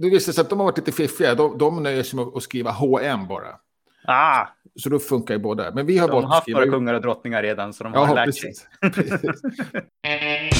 Det 0.00 0.10
visade 0.10 0.32
sig 0.34 0.42
att 0.42 0.50
de 0.50 0.58
har 0.58 0.66
varit 0.66 0.78
lite 0.78 0.92
fiffiga. 0.92 1.34
De, 1.34 1.58
de 1.58 1.82
nöjer 1.82 2.02
sig 2.02 2.16
med 2.16 2.26
att 2.34 2.42
skriva 2.42 2.70
HM 2.70 3.26
bara. 3.28 3.48
Ah, 4.04 4.46
Så 4.76 4.88
då 4.88 4.98
funkar 4.98 5.34
ju 5.34 5.40
båda. 5.40 5.70
Men 5.74 5.86
vi 5.86 5.98
har 5.98 6.08
de 6.08 6.24
har 6.24 6.30
haft 6.34 6.48
några 6.48 6.66
kungar 6.66 6.94
och 6.94 7.02
drottningar 7.02 7.42
redan, 7.42 7.72
så 7.72 7.84
de 7.84 7.92
har 7.92 8.08
Ja, 8.08 8.14
lärt 8.14 8.24
precis. 8.26 8.58
sig. 8.58 8.68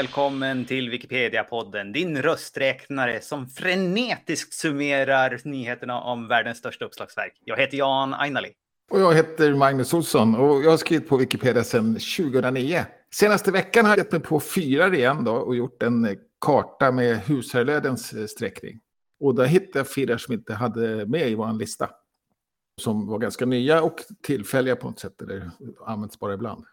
välkommen 0.00 0.64
till 0.64 0.90
Wikipedia-podden, 0.90 1.92
din 1.92 2.22
rösträknare 2.22 3.20
som 3.20 3.48
frenetiskt 3.48 4.54
summerar 4.54 5.40
nyheterna 5.44 6.00
om 6.00 6.28
världens 6.28 6.58
största 6.58 6.84
uppslagsverk. 6.84 7.32
Jag 7.44 7.56
heter 7.56 7.76
Jan 7.76 8.14
Ainali. 8.14 8.52
Och 8.90 9.00
jag 9.00 9.14
heter 9.14 9.54
Magnus 9.54 9.94
Olsson 9.94 10.34
och 10.34 10.62
jag 10.62 10.70
har 10.70 10.76
skrivit 10.76 11.08
på 11.08 11.16
Wikipedia 11.16 11.64
sedan 11.64 11.94
2009. 11.94 12.84
Senaste 13.14 13.52
veckan 13.52 13.84
har 13.84 13.92
jag 13.92 13.98
gett 13.98 14.12
mig 14.12 14.20
på 14.20 14.40
fyra 14.40 14.94
igen 14.94 15.24
då 15.24 15.32
och 15.32 15.56
gjort 15.56 15.82
en 15.82 16.16
karta 16.40 16.92
med 16.92 17.16
husherrlödens 17.16 18.12
eh, 18.12 18.26
sträckning. 18.26 18.80
Och 19.20 19.34
där 19.34 19.44
hittade 19.44 19.78
jag 19.78 19.94
fyra 19.94 20.18
som 20.18 20.34
inte 20.34 20.54
hade 20.54 21.06
med 21.06 21.28
i 21.28 21.34
vår 21.34 21.58
lista. 21.58 21.90
Som 22.80 23.06
var 23.06 23.18
ganska 23.18 23.46
nya 23.46 23.82
och 23.82 23.96
tillfälliga 24.22 24.76
på 24.76 24.86
något 24.86 24.98
sätt, 24.98 25.22
eller 25.22 25.50
används 25.86 26.18
bara 26.18 26.34
ibland. 26.34 26.64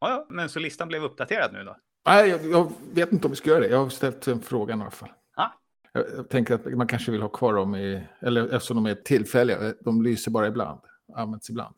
Ja, 0.00 0.26
men 0.28 0.48
så 0.48 0.58
listan 0.58 0.88
blev 0.88 1.04
uppdaterad 1.04 1.52
nu 1.52 1.64
då? 1.64 1.76
Nej, 2.06 2.30
jag, 2.30 2.46
jag 2.46 2.72
vet 2.92 3.12
inte 3.12 3.26
om 3.26 3.30
vi 3.30 3.36
ska 3.36 3.50
göra 3.50 3.60
det. 3.60 3.68
Jag 3.68 3.78
har 3.78 3.88
ställt 3.88 4.28
en 4.28 4.40
fråga 4.40 4.74
i 4.74 4.80
alla 4.80 4.90
fall. 4.90 5.12
Ah. 5.36 5.48
Jag, 5.92 6.04
jag 6.16 6.28
tänker 6.28 6.54
att 6.54 6.64
man 6.64 6.86
kanske 6.86 7.12
vill 7.12 7.22
ha 7.22 7.28
kvar 7.28 7.54
dem 7.54 7.74
i, 7.74 8.04
eller 8.20 8.54
eftersom 8.54 8.76
de 8.76 8.86
är 8.86 8.94
tillfälliga, 8.94 9.74
de 9.80 10.02
lyser 10.02 10.30
bara 10.30 10.46
ibland, 10.46 10.80
används 11.14 11.50
ibland. 11.50 11.74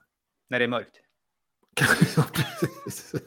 När 0.51 0.59
det 0.59 0.65
är 0.65 0.69
mörkt? 0.69 0.97
Ja, 2.17 2.25
precis. 2.33 3.15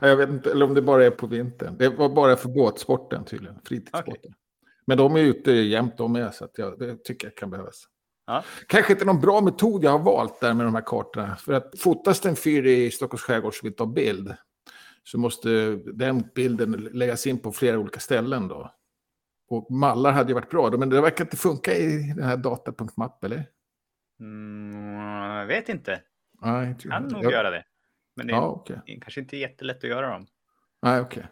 Ja, 0.00 0.08
jag 0.08 0.16
vet 0.16 0.28
inte, 0.28 0.50
eller 0.50 0.66
om 0.66 0.74
det 0.74 0.82
bara 0.82 1.04
är 1.04 1.10
på 1.10 1.26
vintern. 1.26 1.76
Det 1.78 1.88
var 1.88 2.08
bara 2.08 2.36
för 2.36 2.48
båtsporten 2.48 3.24
tydligen, 3.24 3.58
fritidsbåten. 3.64 4.34
Men 4.86 4.98
de 4.98 5.16
är 5.16 5.20
ute 5.20 5.52
jämt 5.52 5.96
de 5.96 6.12
med, 6.12 6.34
så 6.34 6.44
att 6.44 6.58
jag, 6.58 6.78
det 6.78 7.04
tycker 7.04 7.26
jag 7.26 7.36
kan 7.36 7.50
behövas. 7.50 7.84
Ja. 8.26 8.44
Kanske 8.66 8.92
inte 8.92 9.04
någon 9.04 9.20
bra 9.20 9.40
metod 9.40 9.84
jag 9.84 9.90
har 9.90 9.98
valt 9.98 10.40
där 10.40 10.54
med 10.54 10.66
de 10.66 10.74
här 10.74 10.82
kartorna. 10.86 11.36
För 11.36 11.52
att 11.52 11.78
fotas 11.78 12.20
det 12.20 12.28
en 12.28 12.36
fyr 12.36 12.66
i 12.66 12.90
Stockholms 12.90 13.22
skärgård 13.22 13.58
som 13.58 13.66
vill 13.66 13.76
ta 13.76 13.86
bild, 13.86 14.34
så 15.04 15.18
måste 15.18 15.76
den 15.76 16.24
bilden 16.34 16.70
läggas 16.92 17.26
in 17.26 17.38
på 17.38 17.52
flera 17.52 17.78
olika 17.78 18.00
ställen 18.00 18.48
då. 18.48 18.74
Och 19.48 19.70
mallar 19.70 20.12
hade 20.12 20.28
ju 20.28 20.34
varit 20.34 20.50
bra, 20.50 20.70
men 20.70 20.88
det 20.90 21.00
verkar 21.00 21.24
inte 21.24 21.36
funka 21.36 21.74
i 21.74 22.12
den 22.16 22.24
här 22.24 22.36
data.map, 22.36 23.24
eller? 23.24 23.46
Mm, 24.20 24.92
jag 25.38 25.46
vet 25.46 25.68
inte. 25.68 26.00
Nej, 26.42 26.68
inte 26.68 26.88
Kan 26.88 27.02
nog 27.02 27.24
jag, 27.24 27.32
göra 27.32 27.50
det. 27.50 27.64
Men 28.16 28.26
det 28.26 28.32
är 28.32 28.36
Ja, 28.36 28.46
okej. 28.46 28.98
kanske 29.02 29.20
inte 29.20 29.36
jättelätt 29.36 29.84
att 29.84 29.90
göra 29.90 30.10
dem. 30.12 30.26
Nej, 30.82 31.00
okej. 31.00 31.26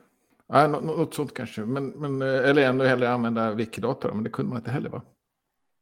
Nej, 0.49 0.69
nå- 0.69 0.81
nå- 0.81 0.97
något 0.97 1.15
sånt 1.15 1.35
kanske. 1.35 1.61
Men, 1.61 1.89
men, 1.89 2.23
eh, 2.23 2.49
eller 2.49 2.69
ännu 2.69 2.85
hellre 2.85 3.11
använda 3.11 3.55
Wikidata, 3.55 4.15
men 4.15 4.25
det 4.25 4.31
kunde 4.31 4.49
man 4.49 4.59
inte 4.59 4.71
heller 4.71 4.91
va? 4.91 5.03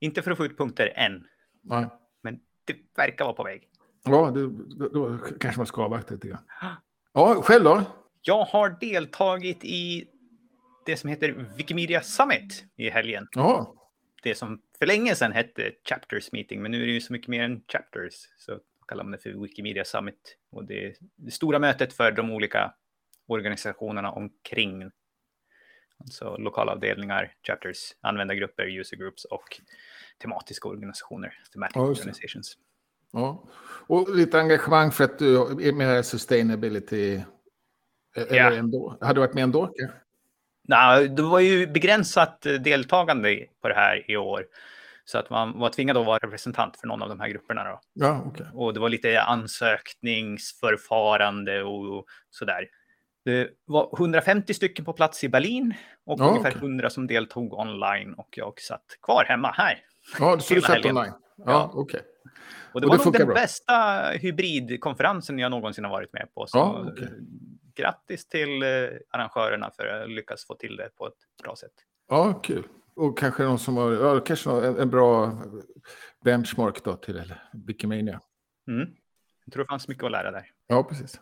Inte 0.01 0.23
för 0.23 0.31
att 0.31 0.37
få 0.37 0.45
ut 0.45 0.59
punkter 0.59 0.93
än, 0.97 1.27
Nej. 1.63 1.87
men 2.23 2.41
det 2.65 2.77
verkar 2.97 3.25
vara 3.25 3.35
på 3.35 3.45
väg. 3.45 3.69
Ja, 4.05 4.31
det, 4.31 4.47
då, 4.77 4.89
då 4.89 5.19
kanske 5.41 5.59
man 5.61 5.67
ska 5.67 5.83
avvakta 5.83 6.15
lite 6.15 6.29
grann. 6.29 6.43
Ja, 7.19 7.43
själv 7.43 7.65
då? 7.65 7.85
Jag 8.23 8.45
har 8.45 8.77
deltagit 8.81 9.65
i 9.65 10.09
det 10.87 10.97
som 10.97 11.11
heter 11.11 11.47
Wikimedia 11.57 12.01
Summit 12.01 12.65
i 12.77 12.91
helgen. 12.91 13.29
Ja, 13.33 13.75
Det 14.23 14.35
som 14.35 14.63
för 14.79 14.87
länge 14.87 15.15
sedan 15.15 15.33
hette 15.33 15.73
Chapters 15.89 16.33
Meeting, 16.33 16.63
men 16.63 16.71
nu 16.71 16.83
är 16.83 16.87
det 16.87 16.93
ju 16.93 17.01
så 17.01 17.13
mycket 17.13 17.29
mer 17.29 17.43
än 17.43 17.63
Chapters. 17.73 18.15
Så 18.37 18.59
kallar 18.89 19.05
man 19.05 19.13
det 19.13 19.19
för 19.19 19.31
Wikimedia 19.31 19.85
Summit. 19.85 20.37
Och 20.51 20.65
det 20.65 20.87
är 20.87 20.95
det 21.17 21.31
stora 21.31 21.59
mötet 21.59 21.93
för 21.93 22.13
de 22.13 22.31
olika 22.31 22.75
organisationerna 23.27 24.13
omkring. 24.13 24.91
Alltså 26.01 26.37
lokalavdelningar, 26.37 27.35
chapters, 27.47 27.95
användargrupper, 28.01 28.79
user 28.81 28.97
groups 28.97 29.25
och 29.25 29.61
tematiska 30.19 30.69
organisationer, 30.69 31.43
thematic 31.53 31.75
det. 31.75 31.81
organizations. 31.81 32.59
Ja. 33.13 33.45
Och 33.87 34.17
lite 34.17 34.39
engagemang 34.41 34.91
för 34.91 35.05
att 35.05 35.19
du 35.19 35.37
är 35.69 35.73
med 35.73 36.07
sustainability. 36.07 37.15
eh, 37.15 37.23
Eller 38.23 38.37
Ja. 38.37 38.53
ändå. 38.53 38.99
Hade 39.01 39.15
du 39.15 39.21
varit 39.21 39.35
med 39.35 39.43
ändå? 39.43 39.67
kanske? 39.67 39.97
Nej, 40.69 41.09
det 41.09 41.23
var 41.23 41.41
ju 41.41 41.67
begränsat 41.67 42.41
deltagande 42.43 43.47
på 43.63 43.69
det 43.69 43.75
här 43.75 44.11
i 44.11 44.17
år. 44.17 44.45
Så 45.05 45.19
att 45.19 45.31
man 45.31 45.59
var 45.59 45.71
tvingad 45.71 45.97
att 45.97 46.07
vara 46.07 46.19
representant 46.19 46.77
för 46.81 46.87
någon 46.87 47.03
av 47.03 47.09
de 47.09 47.21
här 47.21 47.29
grupperna. 47.29 47.65
Då. 47.65 47.81
Ja, 47.93 48.23
okej. 48.27 48.47
Och 48.55 48.75
det 48.75 48.81
var 48.81 48.89
lite 48.89 49.23
ansökningsförfarande 49.23 51.63
och 51.63 52.07
sådär. 52.31 52.67
Det 53.25 53.49
var 53.65 53.91
150 53.99 54.55
stycken 54.55 54.85
på 54.85 54.93
plats 54.93 55.25
i 55.25 55.29
Berlin 55.29 55.75
och 56.07 56.21
Ja, 56.21 56.29
ungefär 56.29 56.51
okej. 56.51 56.59
100 56.61 56.91
som 56.91 57.07
deltog 57.07 57.53
online 57.53 58.15
och 58.15 58.29
jag 58.37 58.61
satt 58.61 58.85
kvar 59.03 59.25
hemma 59.29 59.51
här. 59.57 59.79
Ja, 60.21 60.39
så 60.41 60.55
du 60.55 60.61
satt 60.61 60.71
helgen. 60.71 60.97
online? 60.97 61.13
Ja, 61.37 61.45
Ja. 61.47 61.71
okej. 61.75 62.01
Och 62.79 62.81
det 62.81 62.87
Och 62.87 62.91
var 62.91 62.99
det 62.99 63.05
nog 63.05 63.15
den 63.15 63.27
bra? 63.27 63.35
bästa 63.35 64.03
hybridkonferensen 64.13 65.39
jag 65.39 65.51
någonsin 65.51 65.85
har 65.85 65.91
varit 65.91 66.13
med 66.13 66.29
på. 66.35 66.47
Så 66.47 66.89
okej. 66.93 67.05
eh, 67.05 67.11
grattis 67.75 68.29
till 68.29 68.63
eh, 68.63 68.69
arrangörerna 69.11 69.71
för 69.77 69.87
att 69.87 70.11
lyckas 70.11 70.47
få 70.47 70.55
till 70.55 70.77
det 70.77 70.89
på 70.97 71.07
ett 71.07 71.15
bra 71.43 71.57
sätt. 71.57 71.71
Ja, 72.09 72.33
kul. 72.43 72.65
Och 72.97 73.19
kanske 73.19 73.43
någon 73.43 73.59
som 73.59 73.77
har, 73.77 73.93
ja, 73.93 74.21
kanske 74.21 74.51
en, 74.51 74.79
en 74.79 74.91
bra 74.91 75.33
benchmark 76.25 76.85
då 76.85 76.97
till 76.97 77.35
Wikimania. 77.67 78.21
Mm. 78.69 78.89
Jag 79.45 79.53
tror 79.53 79.65
det 79.65 79.69
fanns 79.69 79.89
mycket 79.89 80.05
att 80.05 80.11
lära 80.11 80.31
där. 80.31 80.47
Ja, 80.67 80.83
precis. 80.83 81.21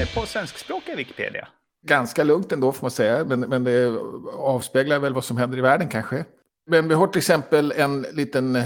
Händer 0.00 0.20
på 0.20 0.26
svenskspråkiga 0.26 0.96
Wikipedia? 0.96 1.48
Ganska 1.86 2.24
lugnt 2.24 2.52
ändå 2.52 2.72
får 2.72 2.84
man 2.84 2.90
säga, 2.90 3.24
men, 3.24 3.40
men 3.40 3.64
det 3.64 3.98
avspeglar 4.32 4.98
väl 4.98 5.14
vad 5.14 5.24
som 5.24 5.36
händer 5.36 5.58
i 5.58 5.60
världen 5.60 5.88
kanske. 5.88 6.24
Men 6.66 6.88
vi 6.88 6.94
har 6.94 7.06
till 7.06 7.18
exempel 7.18 7.72
en 7.72 8.02
liten 8.02 8.62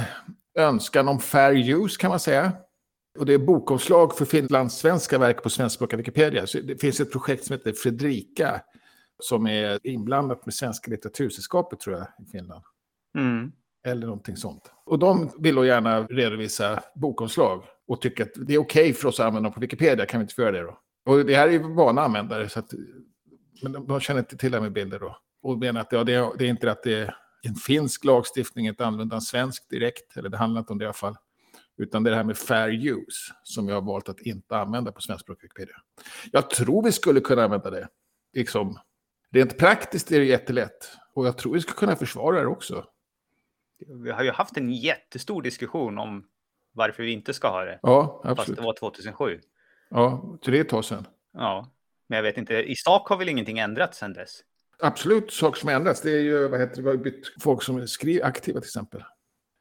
önskan 0.59 1.09
om 1.09 1.21
fair 1.21 1.71
use 1.71 2.01
kan 2.01 2.11
man 2.11 2.21
säga. 2.21 2.53
Och 3.19 3.27
det 3.27 3.35
är 3.35 3.39
bokomslag 3.39 4.17
för 4.17 4.25
finlandssvenska 4.25 5.19
verk 5.19 5.43
på 5.43 5.51
svenskspråkiga 5.51 5.97
Wikipedia. 5.97 6.47
Så 6.47 6.59
det 6.59 6.81
finns 6.81 7.01
ett 7.01 7.13
projekt 7.13 7.45
som 7.45 7.53
heter 7.57 7.73
Fredrika 7.73 8.61
som 9.19 9.47
är 9.47 9.87
inblandat 9.87 10.47
med 10.47 10.55
Svenska 10.55 10.91
litteratursällskapet 10.91 11.81
tror 11.81 11.97
jag 11.97 12.27
i 12.27 12.31
Finland. 12.31 12.65
Mm. 13.19 13.53
Eller 13.87 14.07
någonting 14.07 14.37
sånt. 14.37 14.71
Och 14.87 14.99
de 14.99 15.31
vill 15.39 15.55
då 15.55 15.65
gärna 15.65 16.03
redovisa 16.03 16.83
bokomslag 16.95 17.65
och 17.89 18.01
tycker 18.01 18.25
att 18.25 18.33
det 18.47 18.55
är 18.55 18.59
okej 18.59 18.93
för 18.93 19.09
oss 19.09 19.21
att 19.21 19.27
använda 19.27 19.49
dem 19.49 19.55
på 19.55 19.61
Wikipedia, 19.61 20.07
kan 20.07 20.21
vi 20.21 20.23
inte 20.23 20.35
få 20.35 20.43
göra 20.43 20.53
det 20.53 20.63
då? 20.63 20.79
Och 21.05 21.27
det 21.27 21.37
här 21.37 21.49
är 21.49 21.53
ju 21.53 21.59
vana 21.59 22.03
användare, 22.03 22.49
så 22.49 22.59
att, 22.59 22.73
men 23.63 23.73
de, 23.73 23.87
de 23.87 24.01
känner 24.01 24.21
inte 24.21 24.37
till 24.37 24.51
det 24.51 24.57
här 24.59 24.63
med 24.63 24.73
bilder 24.73 24.99
då. 24.99 25.19
Och 25.43 25.59
menar 25.59 25.81
att 25.81 25.93
ja, 25.93 26.05
det, 26.05 26.15
är, 26.15 26.33
det 26.39 26.45
är 26.45 26.49
inte 26.49 26.71
att 26.71 26.83
det 26.83 26.95
är 26.95 27.17
en 27.43 27.55
finsk 27.55 28.05
lagstiftning, 28.05 28.67
inte 28.67 28.87
använda 28.87 29.17
en 29.17 29.23
svensk 29.23 29.71
direkt, 29.71 30.17
eller 30.17 30.29
det 30.29 30.37
handlar 30.37 30.61
inte 30.61 30.73
om 30.73 30.79
det 30.79 30.83
i 30.83 30.87
alla 30.87 30.93
fall. 30.93 31.17
Utan 31.77 32.03
det 32.03 32.09
är 32.09 32.11
det 32.11 32.17
här 32.17 32.25
med 32.25 32.39
fair 32.39 32.71
use 32.71 33.35
som 33.43 33.69
jag 33.69 33.75
har 33.75 33.83
valt 33.83 34.09
att 34.09 34.21
inte 34.21 34.57
använda 34.57 34.93
på 34.93 35.01
svenskspråkig 35.01 35.43
Wikipedia. 35.43 35.77
Jag 36.33 36.51
tror 36.51 36.83
vi 36.83 36.93
skulle 36.93 37.21
kunna 37.21 37.45
använda 37.45 37.71
det. 37.71 37.89
Liksom, 38.33 38.79
rent 39.31 39.59
praktiskt 39.59 40.13
är 40.13 40.19
det 40.19 40.25
jättelätt. 40.25 40.91
Och 41.15 41.27
jag 41.27 41.39
tror 41.39 41.55
vi 41.55 41.61
skulle 41.61 41.77
kunna 41.77 41.97
försvara 41.97 42.41
det 42.41 42.47
också. 42.47 42.85
Vi 44.05 44.11
har 44.11 44.25
ju 44.25 44.31
haft 44.31 44.57
en 44.57 44.73
jättestor 44.73 45.43
diskussion 45.43 45.99
om 45.99 46.25
varför 46.73 47.03
vi 47.03 47.13
inte 47.13 47.35
ska 47.35 47.49
ha 47.49 47.65
det. 47.65 47.79
Ja, 47.83 48.21
Fast 48.25 48.39
absolut. 48.41 48.59
det 48.59 48.65
var 48.65 48.73
2007. 48.73 49.41
Ja, 49.95 50.39
så 50.45 50.51
det 50.51 50.57
är 50.57 50.61
ett 50.61 50.69
tag 50.69 50.85
sedan. 50.85 51.07
Ja, 51.33 51.71
men 52.09 52.17
jag 52.17 52.23
vet 52.23 52.37
inte. 52.39 52.55
I 52.55 52.77
sak 52.77 53.09
har 53.09 53.17
väl 53.17 53.29
ingenting 53.29 53.59
ändrats 53.59 53.99
sedan 53.99 54.13
dess? 54.13 54.41
Absolut 54.79 55.33
saker 55.33 55.61
som 55.61 55.69
ändrats. 55.69 56.01
Det 56.01 56.11
är 56.11 56.21
ju, 56.21 56.49
vad 56.49 56.61
heter 56.61 56.77
det, 56.77 56.83
vi 56.83 56.89
har 56.89 56.97
bytt 56.97 57.43
folk 57.43 57.63
som 57.63 57.77
är 57.77 58.25
aktiva 58.25 58.61
till 58.61 58.69
exempel. 58.69 59.05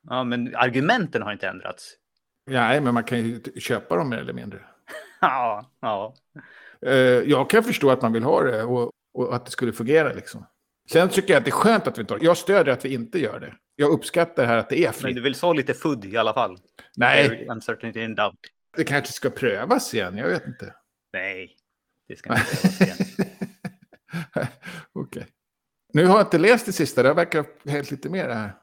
Ja, 0.09 0.23
men 0.23 0.55
argumenten 0.55 1.21
har 1.21 1.31
inte 1.33 1.47
ändrats. 1.47 1.93
Nej, 2.45 2.81
men 2.81 2.93
man 2.93 3.03
kan 3.03 3.17
ju 3.19 3.41
köpa 3.59 3.95
dem 3.95 4.09
mer 4.09 4.17
eller 4.17 4.33
mindre. 4.33 4.59
Ja, 5.21 5.71
ja. 5.79 6.13
Eh, 6.85 6.93
jag 7.03 7.49
kan 7.49 7.63
förstå 7.63 7.89
att 7.91 8.01
man 8.01 8.13
vill 8.13 8.23
ha 8.23 8.43
det 8.43 8.63
och, 8.63 8.91
och 9.13 9.35
att 9.35 9.45
det 9.45 9.51
skulle 9.51 9.73
fungera 9.73 10.13
liksom. 10.13 10.45
Sen 10.91 11.09
tycker 11.09 11.33
jag 11.33 11.37
att 11.39 11.45
det 11.45 11.49
är 11.49 11.51
skönt 11.51 11.87
att 11.87 11.97
vi 11.97 12.01
inte 12.01 12.13
har. 12.13 12.23
Jag 12.23 12.37
stödjer 12.37 12.73
att 12.73 12.85
vi 12.85 12.93
inte 12.93 13.19
gör 13.19 13.39
det. 13.39 13.53
Jag 13.75 13.91
uppskattar 13.91 14.45
här 14.45 14.57
att 14.57 14.69
det 14.69 14.79
är 14.79 14.85
Men 14.87 14.93
fritt. 14.93 15.15
du 15.15 15.21
vill 15.21 15.35
så 15.35 15.53
lite 15.53 15.73
fudd 15.73 16.05
i 16.05 16.17
alla 16.17 16.33
fall? 16.33 16.57
Nej, 16.95 17.47
Uncertainty 17.49 18.05
and 18.05 18.15
doubt. 18.15 18.39
Det 18.75 18.83
kanske 18.83 19.13
ska 19.13 19.29
prövas 19.29 19.93
igen. 19.93 20.17
Jag 20.17 20.27
vet 20.27 20.47
inte. 20.47 20.75
Nej, 21.13 21.55
det 22.07 22.15
ska 22.15 22.29
inte 22.33 22.45
prövas 22.45 22.81
igen. 22.81 22.97
Nu 25.93 26.05
har 26.05 26.17
jag 26.17 26.25
inte 26.27 26.37
läst 26.37 26.65
det 26.65 26.73
sista, 26.73 27.03
det 27.03 27.13
verkar 27.13 27.45
helt 27.69 27.91
lite 27.91 28.09
mer 28.09 28.27
det 28.27 28.33
här. 28.33 28.53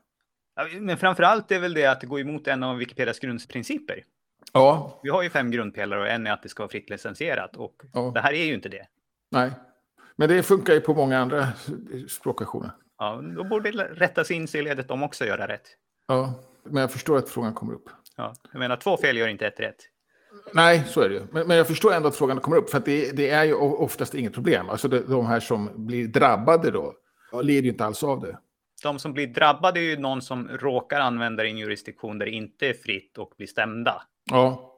Men 0.80 0.96
framför 0.98 1.22
allt 1.22 1.52
är 1.52 1.58
väl 1.60 1.74
det 1.74 1.86
att 1.86 2.00
det 2.00 2.06
går 2.06 2.20
emot 2.20 2.46
en 2.48 2.62
av 2.62 2.76
Wikipedias 2.76 3.18
grundprinciper. 3.18 4.04
Ja, 4.52 5.00
Vi 5.02 5.10
har 5.10 5.22
ju 5.22 5.30
fem 5.30 5.50
grundpelare 5.50 6.00
och 6.00 6.08
en 6.08 6.26
är 6.26 6.32
att 6.32 6.42
det 6.42 6.48
ska 6.48 6.62
vara 6.62 6.70
fritt 6.70 6.90
licensierat. 6.90 7.56
Och 7.56 7.82
Ja. 7.92 8.10
det 8.14 8.20
här 8.20 8.32
är 8.32 8.44
ju 8.44 8.54
inte 8.54 8.68
det. 8.68 8.86
nej. 9.30 9.50
Men 10.16 10.28
det 10.28 10.42
funkar 10.42 10.74
ju 10.74 10.80
på 10.80 10.94
många 10.94 11.18
andra 11.18 11.48
språkversioner. 12.08 12.70
Ja, 12.98 13.20
då 13.36 13.44
borde 13.44 13.70
det 13.70 13.84
rättas 13.84 14.30
in 14.30 14.48
sig 14.48 14.60
i 14.60 14.62
ledet 14.62 14.88
de 14.88 15.02
också 15.02 15.24
göra 15.24 15.48
rätt. 15.48 15.66
Ja, 16.06 16.34
men 16.64 16.80
jag 16.80 16.92
förstår 16.92 17.18
att 17.18 17.28
frågan 17.28 17.54
kommer 17.54 17.72
upp. 17.74 17.90
Ja, 18.16 18.34
jag 18.52 18.58
menar, 18.58 18.76
två 18.76 18.96
fel 18.96 19.16
gör 19.16 19.28
inte 19.28 19.46
ett 19.46 19.60
rätt. 19.60 19.76
Nej, 20.54 20.84
så 20.88 21.00
är 21.00 21.08
det 21.08 21.14
ju. 21.14 21.22
Men, 21.32 21.46
men 21.46 21.56
jag 21.56 21.66
förstår 21.66 21.92
ändå 21.94 22.08
att 22.08 22.16
frågan 22.16 22.40
kommer 22.40 22.56
upp, 22.56 22.70
för 22.70 22.78
att 22.78 22.84
det, 22.84 23.16
det 23.16 23.30
är 23.30 23.44
ju 23.44 23.54
oftast 23.54 24.14
inget 24.14 24.34
problem. 24.34 24.70
Alltså 24.70 24.88
de, 24.88 24.98
de 24.98 25.26
här 25.26 25.40
som 25.40 25.86
blir 25.86 26.08
drabbade 26.08 26.70
då, 26.70 26.94
lider 27.42 27.62
ju 27.62 27.68
inte 27.68 27.84
alls 27.84 28.04
av 28.04 28.20
det. 28.20 28.38
De 28.82 28.98
som 28.98 29.12
blir 29.12 29.26
drabbade 29.26 29.80
är 29.80 29.84
ju 29.84 29.96
någon 29.96 30.22
som 30.22 30.48
råkar 30.48 31.00
använda 31.00 31.46
en 31.46 31.58
jurisdiktion 31.58 32.18
där 32.18 32.26
det 32.26 32.32
inte 32.32 32.66
är 32.68 32.74
fritt 32.74 33.18
och 33.18 33.32
blir 33.36 33.46
stämda. 33.46 34.02
Ja, 34.30 34.72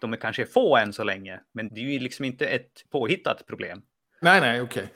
De 0.00 0.12
är 0.12 0.16
kanske 0.16 0.46
få 0.46 0.76
än 0.76 0.92
så 0.92 1.04
länge, 1.04 1.40
men 1.52 1.68
det 1.74 1.80
är 1.80 1.84
ju 1.84 1.98
liksom 1.98 2.24
inte 2.24 2.46
ett 2.46 2.84
påhittat 2.90 3.46
problem. 3.46 3.82
nej, 4.20 4.40
nej, 4.40 4.60
okej. 4.62 4.88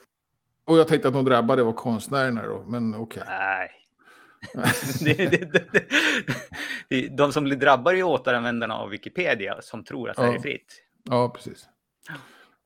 Och 0.65 0.79
jag 0.79 0.88
tänkte 0.88 1.08
att 1.08 1.15
de 1.15 1.25
drabbade 1.25 1.62
var 1.62 1.73
konstnärerna 1.73 2.47
då, 2.47 2.65
men 2.67 2.94
okej. 2.94 3.23
Nej. 3.26 3.70
Det, 5.00 5.27
det, 5.27 5.65
det, 6.89 7.09
de 7.09 7.33
som 7.33 7.44
blir 7.44 7.56
drabbade 7.56 7.99
är 7.99 8.03
återanvändarna 8.03 8.75
av 8.75 8.89
Wikipedia 8.89 9.62
som 9.62 9.85
tror 9.85 10.11
att 10.11 10.17
det 10.17 10.23
här 10.23 10.35
är 10.35 10.39
fritt. 10.39 10.83
Ja, 11.05 11.29
precis. 11.29 11.69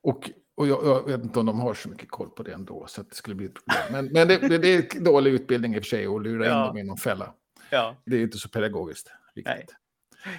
Och, 0.02 0.31
och 0.56 0.67
jag, 0.67 0.87
jag 0.87 1.06
vet 1.06 1.23
inte 1.23 1.38
om 1.38 1.46
de 1.46 1.61
har 1.61 1.75
så 1.75 1.88
mycket 1.88 2.11
koll 2.11 2.31
på 2.31 2.43
det 2.43 2.52
ändå, 2.52 2.84
så 2.88 3.00
att 3.00 3.11
det 3.11 3.17
skulle 3.17 3.37
bli 3.37 3.46
ett 3.46 3.55
problem. 3.55 3.82
Men, 3.90 4.12
men 4.12 4.28
det, 4.28 4.58
det, 4.58 4.69
är 4.69 5.05
dålig 5.05 5.32
utbildning 5.32 5.75
i 5.75 5.78
och 5.78 5.82
för 5.82 5.88
sig 5.88 6.06
att 6.06 6.23
lura 6.23 6.44
in 6.46 6.50
Ja. 6.52 6.67
dem 6.67 6.78
i 6.78 6.82
någon 6.82 6.96
fälla. 6.96 7.32
Ja. 7.70 7.96
Det 8.05 8.17
är 8.17 8.20
inte 8.20 8.38
så 8.38 8.49
pedagogiskt. 8.49 9.11
Riktigt. 9.34 9.55
Nej. 9.55 9.67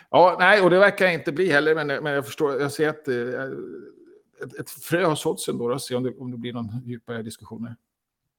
Ja, 0.10 0.36
nej, 0.40 0.62
och 0.62 0.70
det 0.70 0.80
verkar 0.80 1.08
inte 1.08 1.32
bli 1.32 1.52
heller, 1.52 1.76
men, 1.76 1.88
men 1.88 2.14
jag 2.14 2.26
förstår, 2.26 2.62
jag 2.62 2.72
ser 2.72 2.90
att 2.90 3.08
eh, 3.08 3.16
ett, 4.44 4.60
ett 4.60 4.70
frö 4.70 5.06
har 5.06 5.16
såtts 5.16 5.48
ändå, 5.48 5.74
och 5.74 5.82
se 5.82 5.96
om 5.96 6.04
det, 6.04 6.14
om 6.18 6.32
det 6.32 6.38
blir 6.38 6.54
någon 6.54 6.82
djupare 6.86 7.24
diskussioner. 7.24 7.76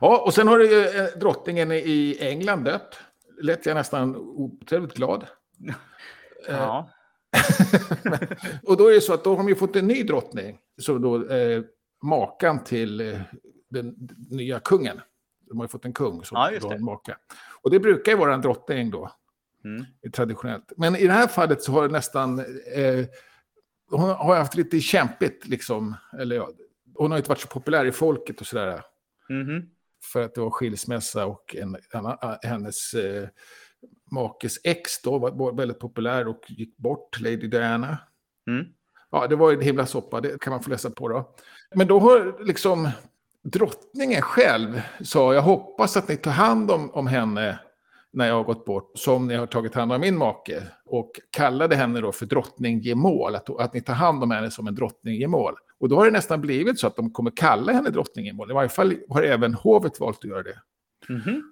Ja, 0.00 0.22
och 0.26 0.34
sen 0.34 0.48
har 0.48 0.58
du 0.58 0.70
ju 0.70 0.86
eh, 0.86 1.18
drottningen 1.18 1.72
i 1.72 2.16
England 2.20 2.64
dött. 2.64 2.98
Lät 3.40 3.66
jag 3.66 3.74
nästan 3.74 4.16
otrevligt 4.16 4.94
glad. 4.94 5.26
ja. 6.48 6.90
och 8.62 8.76
då 8.76 8.88
är 8.88 8.94
det 8.94 9.00
så 9.00 9.14
att 9.14 9.24
då 9.24 9.30
har 9.30 9.36
de 9.36 9.48
ju 9.48 9.54
fått 9.54 9.76
en 9.76 9.86
ny 9.86 10.02
drottning, 10.02 10.58
som 10.80 11.02
då 11.02 11.30
eh, 11.30 11.62
makan 12.02 12.64
till 12.64 13.00
eh, 13.00 13.20
den 13.70 13.94
nya 14.30 14.60
kungen. 14.60 15.00
De 15.48 15.58
har 15.58 15.64
ju 15.64 15.68
fått 15.68 15.84
en 15.84 15.92
kung 15.92 16.24
som 16.24 16.36
Ja, 16.36 16.60
då 16.60 16.70
en 16.70 16.84
maka. 16.84 17.16
Och 17.62 17.70
det 17.70 17.80
brukar 17.80 18.12
ju 18.12 18.18
vara 18.18 18.34
en 18.34 18.40
drottning 18.40 18.90
då. 18.90 19.10
Mm. 19.64 19.84
traditionellt. 20.12 20.72
Men 20.76 20.96
i 20.96 21.06
det 21.06 21.12
här 21.12 21.26
fallet 21.26 21.62
så 21.62 21.72
har 21.72 21.82
det 21.82 21.92
nästan... 21.92 22.38
Eh, 22.74 23.06
hon 23.90 24.00
har 24.00 24.36
haft 24.36 24.54
lite 24.54 24.80
kämpigt, 24.80 25.46
liksom. 25.46 25.96
Eller 26.18 26.36
ja, 26.36 26.50
hon 26.94 27.10
har 27.10 27.18
inte 27.18 27.28
varit 27.28 27.40
så 27.40 27.48
populär 27.48 27.84
i 27.84 27.92
folket 27.92 28.40
och 28.40 28.46
sådär. 28.46 28.82
Mhm. 29.28 29.70
För 30.02 30.22
att 30.22 30.34
det 30.34 30.40
var 30.40 30.50
skilsmässa 30.50 31.26
och 31.26 31.56
en, 31.56 31.76
hennes 32.42 32.94
eh, 32.94 33.28
makes 34.10 34.58
ex 34.64 35.02
då 35.02 35.18
var, 35.18 35.30
var 35.30 35.52
väldigt 35.52 35.78
populär 35.78 36.28
och 36.28 36.40
gick 36.48 36.76
bort, 36.76 37.20
Lady 37.20 37.36
Diana. 37.48 37.98
Mm. 38.46 38.66
Ja, 39.10 39.26
det 39.26 39.36
var 39.36 39.52
en 39.52 39.60
himla 39.60 39.86
soppa, 39.86 40.20
det 40.20 40.40
kan 40.40 40.50
man 40.50 40.62
få 40.62 40.70
läsa 40.70 40.90
på 40.90 41.08
då. 41.08 41.34
Men 41.74 41.86
då 41.86 41.98
har 41.98 42.44
liksom 42.44 42.90
drottningen 43.42 44.22
själv 44.22 44.80
sa, 45.00 45.34
jag 45.34 45.42
hoppas 45.42 45.96
att 45.96 46.08
ni 46.08 46.16
tar 46.16 46.30
hand 46.30 46.70
om, 46.70 46.90
om 46.90 47.06
henne 47.06 47.58
när 48.12 48.26
jag 48.26 48.34
har 48.34 48.44
gått 48.44 48.64
bort, 48.64 48.92
som 48.94 49.26
ni 49.26 49.34
har 49.34 49.46
tagit 49.46 49.74
hand 49.74 49.92
om 49.92 50.00
min 50.00 50.16
make. 50.16 50.62
Och 50.84 51.10
kallade 51.30 51.76
henne 51.76 52.00
då 52.00 52.12
för 52.12 52.26
drottning 52.26 52.80
Gemål, 52.80 53.34
att, 53.34 53.60
att 53.60 53.74
ni 53.74 53.80
tar 53.80 53.94
hand 53.94 54.22
om 54.22 54.30
henne 54.30 54.50
som 54.50 54.66
en 54.66 54.74
drottning 54.74 55.14
Gemål. 55.14 55.54
Och 55.80 55.88
då 55.88 55.96
har 55.96 56.04
det 56.04 56.10
nästan 56.10 56.40
blivit 56.40 56.78
så 56.78 56.86
att 56.86 56.96
de 56.96 57.10
kommer 57.12 57.30
kalla 57.30 57.72
henne 57.72 57.90
drottning 57.90 58.26
Gemål. 58.26 58.50
I 58.50 58.54
varje 58.54 58.68
fall 58.68 58.94
har 59.08 59.22
även 59.22 59.54
hovet 59.54 60.00
valt 60.00 60.18
att 60.18 60.24
göra 60.24 60.42
det. 60.42 60.58
Mhm. 61.08 61.42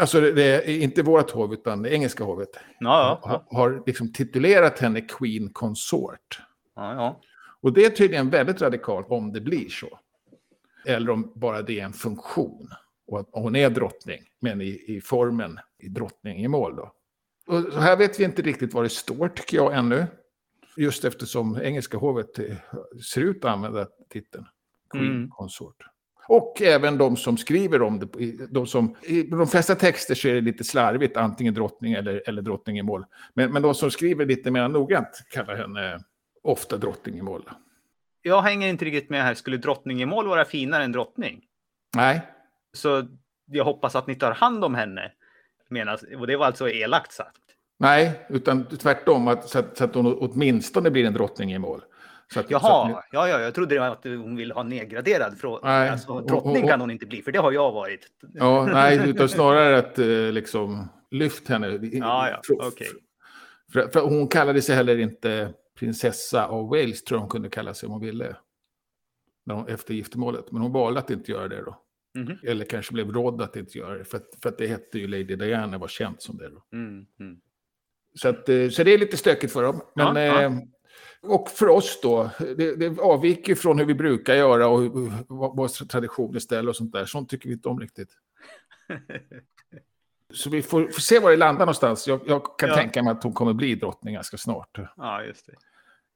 Alltså 0.00 0.20
det 0.20 0.42
är 0.42 0.82
inte 0.82 1.02
vårt 1.02 1.30
hov, 1.30 1.52
utan 1.52 1.82
det 1.82 1.90
engelska 1.94 2.24
hovet. 2.24 2.48
Ja, 2.54 3.20
ja, 3.22 3.28
Har, 3.30 3.58
har 3.58 3.82
liksom 3.86 4.12
titulerat 4.12 4.78
henne 4.78 5.00
Queen 5.00 5.50
Consort. 5.52 6.40
ja, 6.76 6.94
ja. 6.94 7.20
Och 7.60 7.72
det 7.72 7.84
är 7.84 7.90
tydligen 7.90 8.30
väldigt 8.30 8.62
radikalt 8.62 9.06
om 9.10 9.32
det 9.32 9.40
blir 9.40 9.68
så. 9.68 9.98
Eller 10.86 11.10
om 11.10 11.32
bara 11.34 11.62
det 11.62 11.80
är 11.80 11.84
en 11.84 11.92
funktion. 11.92 12.68
Och 13.06 13.20
att 13.20 13.28
hon 13.32 13.56
är 13.56 13.70
drottning, 13.70 14.22
men 14.40 14.60
i, 14.60 14.84
i 14.86 15.00
formen 15.04 15.58
i 15.78 15.88
drottning 15.88 16.44
i 16.44 16.48
mål 16.48 16.76
då. 16.76 16.92
Och 17.46 17.82
här 17.82 17.96
vet 17.96 18.20
vi 18.20 18.24
inte 18.24 18.42
riktigt 18.42 18.74
vad 18.74 18.84
det 18.84 18.88
står 18.88 19.28
tycker 19.28 19.56
jag 19.56 19.74
ännu. 19.74 20.06
Just 20.76 21.04
eftersom 21.04 21.56
engelska 21.62 21.96
hovet 21.96 22.38
eh, 22.38 22.44
ser 23.12 23.20
ut 23.20 23.44
att 23.44 23.50
använda 23.52 23.86
titeln. 24.10 24.46
Queen 24.90 25.06
Mm. 25.16 25.30
Consort. 25.30 25.76
Och 26.28 26.62
även 26.62 26.98
de 26.98 27.16
som 27.16 27.36
skriver 27.36 27.82
om 27.82 27.98
det. 27.98 28.20
i- 28.20 28.46
De 28.50 28.66
som, 28.66 28.96
I 29.02 29.22
de 29.22 29.46
flesta 29.46 29.74
texter 29.74 30.14
så 30.14 30.28
är 30.28 30.34
det 30.34 30.40
lite 30.40 30.64
slarvigt, 30.64 31.16
antingen 31.16 31.54
drottning 31.54 31.92
eller, 31.92 32.22
eller 32.28 32.42
drottning 32.42 32.78
i 32.78 32.82
mål. 32.82 33.04
Men, 33.34 33.52
men 33.52 33.62
de 33.62 33.74
som 33.74 33.90
skriver 33.90 34.26
lite 34.26 34.50
mer 34.50 34.68
noggrant 34.68 35.22
kallar 35.30 35.56
henne 35.56 35.98
ofta 36.42 36.76
drottning 36.76 37.18
i 37.18 37.22
mål. 37.22 37.50
Jag 38.22 38.42
hänger 38.42 38.68
inte 38.68 38.84
riktigt 38.84 39.10
med 39.10 39.22
här. 39.22 39.34
Skulle 39.34 39.56
drottningemål 39.56 40.28
vara 40.28 40.44
finare 40.44 40.84
än 40.84 40.92
drottning? 40.92 41.44
Nej, 41.96 42.20
Så 42.72 43.08
jag 43.46 43.64
hoppas 43.64 43.96
att 43.96 44.06
ni 44.06 44.14
tar 44.14 44.32
hand 44.32 44.64
om 44.64 44.74
henne. 44.74 45.12
Menas, 45.68 46.02
och 46.18 46.26
det 46.26 46.36
var 46.36 46.46
alltså 46.46 46.68
elakt 46.70 47.12
sagt. 47.12 47.40
Nej, 47.78 48.26
utan 48.28 48.64
tvärtom, 48.66 49.28
att, 49.28 49.48
så, 49.48 49.58
att, 49.58 49.76
så 49.78 49.84
att 49.84 49.94
hon 49.94 50.14
åtminstone 50.20 50.90
blir 50.90 51.04
en 51.04 51.14
drottning 51.14 51.52
i 51.52 51.58
mål. 51.58 51.82
Så 52.32 52.40
att, 52.40 52.48
Så 52.50 52.56
att, 52.56 52.62
Jaha, 52.62 53.02
ja, 53.12 53.28
ja, 53.28 53.40
jag 53.40 53.54
trodde 53.54 53.74
det 53.74 53.78
var 53.80 53.86
att 53.88 54.04
hon 54.04 54.36
ville 54.36 54.54
ha 54.54 54.62
nedgraderad 54.62 55.38
från... 55.38 55.60
Nej, 55.62 55.88
Alltså, 55.88 56.12
och- 56.12 56.26
drottning 56.28 56.62
och- 56.64 56.70
kan 56.70 56.80
hon 56.80 56.90
inte 56.90 57.06
bli, 57.06 57.22
för 57.22 57.32
det 57.32 57.38
har 57.38 57.52
jag 57.52 57.72
varit. 57.72 58.06
ja, 58.34 58.66
nej, 58.72 59.08
utan 59.10 59.28
snarare 59.28 59.78
att 59.78 59.98
eh, 59.98 60.06
liksom 60.08 60.88
lyft 61.10 61.48
henne. 61.48 61.66
Ja, 61.82 62.28
ja, 62.30 62.40
okej. 62.66 62.88
För, 63.72 63.88
för 63.88 64.00
hon 64.00 64.28
kallade 64.28 64.62
sig 64.62 64.74
heller 64.76 64.98
inte 64.98 65.52
prinsessa 65.78 66.46
av 66.46 66.68
Wales, 66.68 67.04
tror 67.04 67.16
jag 67.16 67.20
hon 67.20 67.30
kunde 67.30 67.48
kalla 67.48 67.74
sig 67.74 67.86
om 67.86 67.92
hon 67.92 68.00
ville. 68.00 68.36
När 69.46 69.54
hon, 69.54 69.68
efter 69.68 69.94
giftermålet. 69.94 70.52
Men 70.52 70.62
hon 70.62 70.72
valde 70.72 71.00
att 71.00 71.10
inte 71.10 71.32
göra 71.32 71.48
det 71.48 71.62
då. 71.64 71.82
Mhm. 72.18 72.38
Eller 72.42 72.64
kanske 72.64 72.92
blev 72.92 73.12
rådd 73.12 73.42
att 73.42 73.56
inte 73.56 73.78
göra 73.78 73.98
det. 73.98 74.04
För 74.04 74.16
att, 74.16 74.26
för 74.42 74.48
att 74.48 74.58
det 74.58 74.66
hette 74.66 74.98
ju 74.98 75.06
Lady 75.08 75.36
Diana, 75.36 75.78
var 75.78 75.88
känt 75.88 76.22
som 76.22 76.36
det 76.36 76.48
då. 76.48 76.62
Mm, 76.72 77.06
mm. 77.20 77.36
Så, 78.20 78.28
att, 78.28 78.48
eh, 78.48 78.68
så 78.68 78.82
det 78.84 78.94
är 78.94 78.98
lite 78.98 79.16
stökigt 79.16 79.52
för 79.52 79.62
dem. 79.62 79.80
Men, 79.94 80.16
Ja, 80.16 80.22
ja. 80.22 80.42
eh, 80.42 80.52
och 81.22 81.48
för 81.50 81.68
oss 81.68 82.00
då, 82.02 82.30
det, 82.38 82.76
det 82.76 82.98
avviker 83.00 83.54
från 83.54 83.78
hur 83.78 83.86
vi 83.86 83.94
brukar 83.94 84.34
göra 84.34 84.68
och 84.68 84.82
vad, 85.28 85.70
traditioner 85.88 86.38
ställer 86.38 86.68
och 86.68 86.76
sånt 86.76 86.92
där. 86.92 87.04
Sånt 87.04 87.30
tycker 87.30 87.48
vi 87.48 87.54
inte 87.54 87.68
om 87.68 87.80
riktigt. 87.80 88.08
Så 90.34 90.50
vi 90.50 90.62
får, 90.62 90.88
får 90.88 91.00
se 91.00 91.18
var 91.18 91.30
det 91.30 91.36
landar 91.36 91.60
någonstans. 91.60 92.08
Jag, 92.08 92.20
jag 92.26 92.58
kan 92.58 92.68
Ja. 92.68 92.74
tänka 92.74 93.02
mig 93.02 93.10
att 93.10 93.22
hon 93.22 93.32
kommer 93.32 93.52
bli 93.52 93.74
drottning 93.74 94.14
ganska 94.14 94.36
snart. 94.36 94.78
Ja, 94.96 95.22
just 95.24 95.46
det. 95.46 95.52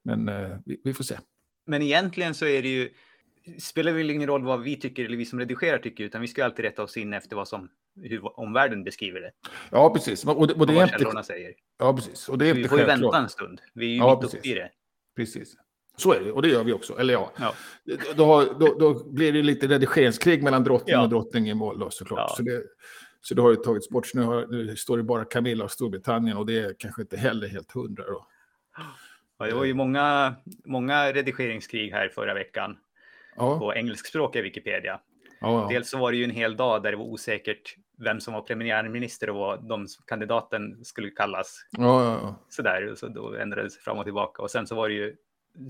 Men 0.04 0.28
eh, 0.28 0.58
vi, 0.64 0.80
vi 0.84 0.94
får 0.94 1.04
se. 1.04 1.18
Men 1.66 1.82
egentligen 1.82 2.34
så 2.34 2.46
är 2.46 2.62
det 2.62 2.68
ju... 2.68 2.90
Spelar 3.58 3.92
väl 3.92 4.10
ingen 4.10 4.26
roll 4.28 4.44
vad 4.44 4.62
vi 4.62 4.76
tycker 4.76 5.04
eller 5.04 5.16
vi 5.16 5.24
som 5.24 5.38
redigerar 5.38 5.78
tycker, 5.78 6.04
utan 6.04 6.20
vi 6.20 6.28
ska 6.28 6.44
alltid 6.44 6.64
rätta 6.64 6.82
oss 6.82 6.96
in 6.96 7.12
efter 7.12 7.36
vad 7.36 7.48
som 7.48 7.68
hur 7.96 8.40
omvärlden 8.40 8.84
beskriver 8.84 9.20
det. 9.20 9.30
Ja, 9.70 9.94
precis. 9.94 10.24
Och 10.24 10.46
det, 10.46 10.54
och 10.54 10.66
det 10.66 10.78
är 10.78 10.82
inte, 11.10 11.22
säger. 11.22 11.54
ja, 11.78 11.94
precis. 11.94 12.28
Och 12.28 12.38
det 12.38 12.48
är 12.48 12.54
Vi 12.54 12.60
inte 12.60 12.68
får 12.68 12.78
ju 12.78 12.84
vänta 12.84 13.18
en 13.18 13.28
stund. 13.28 13.60
Vi 13.74 13.86
är 13.86 13.90
ju 13.90 13.96
Ja, 13.96 14.08
mitt 14.10 14.24
uppe 14.24 14.36
precis. 14.36 14.52
i 14.52 14.54
det. 14.54 14.70
Precis. 15.16 15.56
Så 15.96 16.12
är 16.12 16.20
det, 16.20 16.32
och 16.32 16.42
det 16.42 16.48
gör 16.48 16.64
vi 16.64 16.72
också. 16.72 16.98
Eller 16.98 17.12
ja, 17.14 17.32
Ja. 17.38 17.54
då, 18.16 18.44
då, 18.60 18.76
då 18.78 19.10
blir 19.12 19.32
det 19.32 19.42
lite 19.42 19.66
redigeringskrig 19.66 20.42
mellan 20.42 20.64
drottning 20.64 20.92
Ja. 20.94 21.02
och 21.02 21.08
drottning 21.08 21.48
i 21.50 21.54
mål 21.54 21.78
då 21.78 21.90
såklart. 21.90 22.18
Ja. 22.30 22.36
Så, 22.36 22.42
det, 22.42 22.62
så 23.20 23.34
det 23.34 23.42
har 23.42 23.50
ju 23.50 23.56
tagits 23.56 23.88
bort. 23.88 24.06
Så 24.06 24.18
nu, 24.18 24.24
har, 24.24 24.46
nu 24.46 24.76
står 24.76 24.96
det 24.96 25.02
bara 25.02 25.24
Camilla 25.24 25.64
och 25.64 25.70
Storbritannien 25.70 26.36
och 26.36 26.46
det 26.46 26.58
är 26.58 26.74
kanske 26.78 27.02
inte 27.02 27.16
heller 27.16 27.48
helt 27.48 27.72
hundra 27.72 28.04
då. 28.04 28.26
Ja, 29.38 29.46
det 29.46 29.52
var 29.54 29.64
ju 29.64 29.74
många, 29.74 30.34
många 30.64 31.12
redigeringskrig 31.12 31.90
här 31.92 32.08
förra 32.08 32.34
veckan 32.34 32.76
Ja, 33.36 33.58
på 33.58 33.74
engelskspråkiga 33.74 34.42
Wikipedia. 34.42 35.00
Ja. 35.40 35.68
Dels 35.70 35.90
så 35.90 35.98
var 35.98 36.12
det 36.12 36.18
ju 36.18 36.24
en 36.24 36.30
hel 36.30 36.56
dag 36.56 36.82
där 36.82 36.90
det 36.90 36.96
var 36.96 37.04
osäkert 37.04 37.76
vem 37.98 38.20
som 38.20 38.34
var 38.34 38.42
premiärminister 38.42 39.30
och 39.30 39.36
vad 39.36 39.68
de 39.68 39.86
kandidaten 40.06 40.84
skulle 40.84 41.10
kallas. 41.10 41.66
ja. 41.70 42.34
Sådär, 42.48 42.94
så 42.96 43.08
då 43.08 43.34
ändrades 43.34 43.76
det 43.76 43.82
fram 43.82 43.98
och 43.98 44.04
tillbaka. 44.04 44.42
Och 44.42 44.50
sen 44.50 44.66
så 44.66 44.74
var 44.74 44.88
det 44.88 44.94
ju 44.94 45.16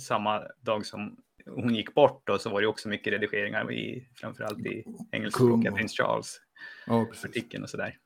samma 0.00 0.42
dag 0.60 0.86
som 0.86 1.16
hon 1.46 1.74
gick 1.74 1.94
bort 1.94 2.28
och 2.28 2.40
så 2.40 2.50
var 2.50 2.60
det 2.60 2.66
också 2.66 2.88
mycket 2.88 3.12
redigeringar 3.12 3.72
i 3.72 4.08
framförallt 4.14 4.66
i 4.66 4.84
engelskspråkiga 5.12 5.72
prins 5.72 5.92
Charles 5.92 6.40
ja 6.86 7.06
artikeln 7.24 7.62
och 7.62 7.70
sådär. 7.70 7.96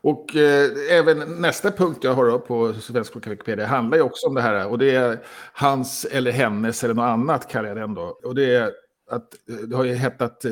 Och 0.00 0.36
eh, 0.36 0.70
även 0.90 1.18
nästa 1.40 1.70
punkt 1.70 1.98
jag 2.02 2.14
har 2.14 2.38
på 2.38 2.72
svenskspråkiga 2.72 3.30
Wikipedia 3.30 3.66
handlar 3.66 3.98
ju 3.98 4.02
också 4.02 4.26
om 4.26 4.34
det 4.34 4.40
här. 4.42 4.68
Och 4.68 4.78
det 4.78 4.94
är 4.94 5.18
hans 5.52 6.04
eller 6.04 6.32
hennes 6.32 6.84
eller 6.84 6.94
något 6.94 7.02
annat 7.02 7.50
kallar 7.50 7.68
jag 7.68 7.76
den 7.76 7.94
då. 7.94 8.20
Och 8.24 8.34
det 8.34 8.54
är 8.54 8.72
att 9.10 9.34
det 9.68 9.76
har 9.76 9.84
ju 9.84 9.94
hetat, 9.94 10.44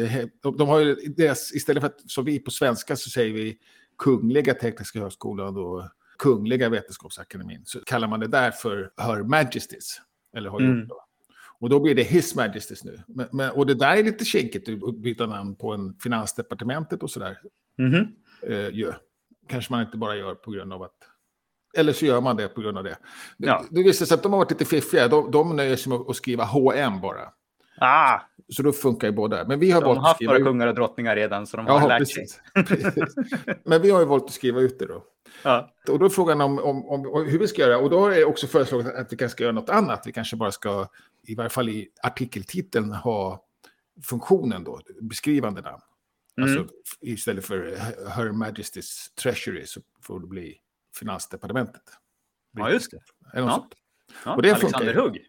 de 0.42 0.68
har 0.68 0.80
ju 0.80 0.94
deras, 0.94 1.52
istället 1.52 1.80
för 1.80 1.86
att 1.86 2.10
som 2.10 2.24
vi 2.24 2.38
på 2.38 2.50
svenska 2.50 2.96
så 2.96 3.10
säger 3.10 3.34
vi 3.34 3.58
Kungliga 3.98 4.54
Tekniska 4.54 5.00
Högskolan 5.00 5.56
och 5.56 5.82
Kungliga 6.18 6.68
Vetenskapsakademin 6.68 7.62
så 7.64 7.80
kallar 7.80 8.08
man 8.08 8.20
det 8.20 8.26
där 8.26 8.50
för 8.50 8.90
Her 8.96 9.22
Majesties. 9.22 10.00
Eller 10.36 10.50
har 10.50 10.60
mm. 10.60 10.80
gjort 10.80 10.88
då. 10.88 11.02
Och 11.58 11.68
då 11.70 11.80
blir 11.80 11.94
det 11.94 12.02
His 12.02 12.34
Majesties 12.34 12.84
nu. 12.84 13.02
Men, 13.06 13.28
men, 13.32 13.50
och 13.50 13.66
det 13.66 13.74
där 13.74 13.96
är 13.96 14.02
lite 14.02 14.24
kinkigt 14.24 14.68
att 14.68 14.98
byta 14.98 15.26
namn 15.26 15.56
på 15.56 15.72
en 15.72 15.94
finansdepartementet 15.94 17.02
och 17.02 17.10
sådär. 17.10 17.38
Mm 17.78 18.06
eh, 18.42 18.94
Kanske 19.48 19.72
man 19.72 19.82
inte 19.82 19.96
bara 19.96 20.16
gör 20.16 20.34
på 20.34 20.50
grund 20.50 20.72
av 20.72 20.82
att... 20.82 20.96
Eller 21.76 21.92
så 21.92 22.06
gör 22.06 22.20
man 22.20 22.36
det 22.36 22.48
på 22.48 22.60
grund 22.60 22.78
av 22.78 22.84
det. 22.84 22.98
Ja. 23.36 23.64
Det 23.70 23.82
visar 23.82 24.06
sig 24.06 24.14
att 24.14 24.22
de 24.22 24.32
har 24.32 24.38
varit 24.38 24.50
lite 24.50 24.64
fiffiga. 24.64 25.08
De, 25.08 25.30
de 25.30 25.56
nöjer 25.56 25.76
sig 25.76 25.90
med 25.92 26.00
att 26.00 26.16
skriva 26.16 26.44
HM 26.44 27.00
bara. 27.00 27.32
Ah. 27.78 28.20
Så 28.48 28.62
då 28.62 28.72
funkar 28.72 29.08
ju 29.08 29.14
båda. 29.14 29.44
Men 29.44 29.58
vi 29.58 29.70
har 29.70 29.80
de 29.80 29.96
har 29.96 30.04
haft 30.08 30.20
några 30.20 30.38
kungar 30.38 30.66
och 30.66 30.74
drottningar 30.74 31.16
redan, 31.16 31.46
så 31.46 31.56
de 31.56 31.66
har 31.66 31.80
ja, 31.80 31.88
lärt 31.88 31.98
precis. 31.98 32.32
sig. 32.32 33.04
Men 33.64 33.82
vi 33.82 33.90
har 33.90 34.00
ju 34.00 34.06
valt 34.06 34.24
att 34.24 34.32
skriva 34.32 34.60
ut 34.60 34.78
det 34.78 34.86
då. 34.86 35.04
Ja. 35.42 35.74
Och 35.88 35.98
då 35.98 36.04
är 36.04 36.08
frågan 36.08 36.40
om, 36.40 36.58
om, 36.58 36.86
om, 36.88 37.26
hur 37.26 37.38
vi 37.38 37.48
ska 37.48 37.62
göra. 37.62 37.78
Och 37.78 37.90
då 37.90 37.98
har 38.00 38.12
jag 38.12 38.28
också 38.28 38.46
föreslagit 38.46 38.86
att 38.86 39.12
vi 39.12 39.16
kanske 39.16 39.34
ska 39.34 39.44
göra 39.44 39.52
något 39.52 39.70
annat. 39.70 40.02
Vi 40.06 40.12
kanske 40.12 40.36
bara 40.36 40.52
ska, 40.52 40.88
i 41.26 41.34
varje 41.34 41.50
fall 41.50 41.68
i 41.68 41.88
artikeltiteln, 42.02 42.92
ha 42.92 43.44
funktionen 44.02 44.64
då, 44.64 44.80
beskrivande 45.00 45.60
namn. 45.60 45.82
Mm. 46.36 46.50
Alltså 46.50 46.74
istället 47.00 47.44
för 47.44 47.76
Her 48.08 48.28
Majesty's 48.28 49.14
Treasury 49.22 49.66
så 49.66 49.80
får 50.02 50.20
det 50.20 50.26
bli 50.26 50.54
Finansdepartementet. 50.98 51.82
Ja, 52.52 52.70
just 52.70 52.90
det. 52.90 52.98
Ja. 53.32 53.68
Ja, 54.24 54.34
och 54.34 54.42
det 54.42 54.50
Alexander 54.50 54.94
Hugg. 54.94 55.26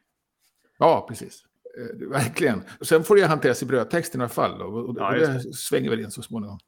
Ja, 0.77 1.05
precis. 1.09 1.43
Eh, 1.77 2.07
verkligen. 2.09 2.63
Och 2.79 2.87
sen 2.87 3.03
får 3.03 3.15
det 3.15 3.25
hanteras 3.25 3.63
i 3.63 3.65
brödtexten 3.65 4.21
i 4.21 4.23
alla 4.23 4.29
fall. 4.29 4.61
Och, 4.61 4.89
och, 4.89 4.95
ja, 4.99 5.07
och 5.07 5.13
det, 5.13 5.27
det 5.27 5.53
svänger 5.53 5.89
väl 5.89 5.99
in 5.99 6.11
så 6.11 6.21
småningom. 6.21 6.59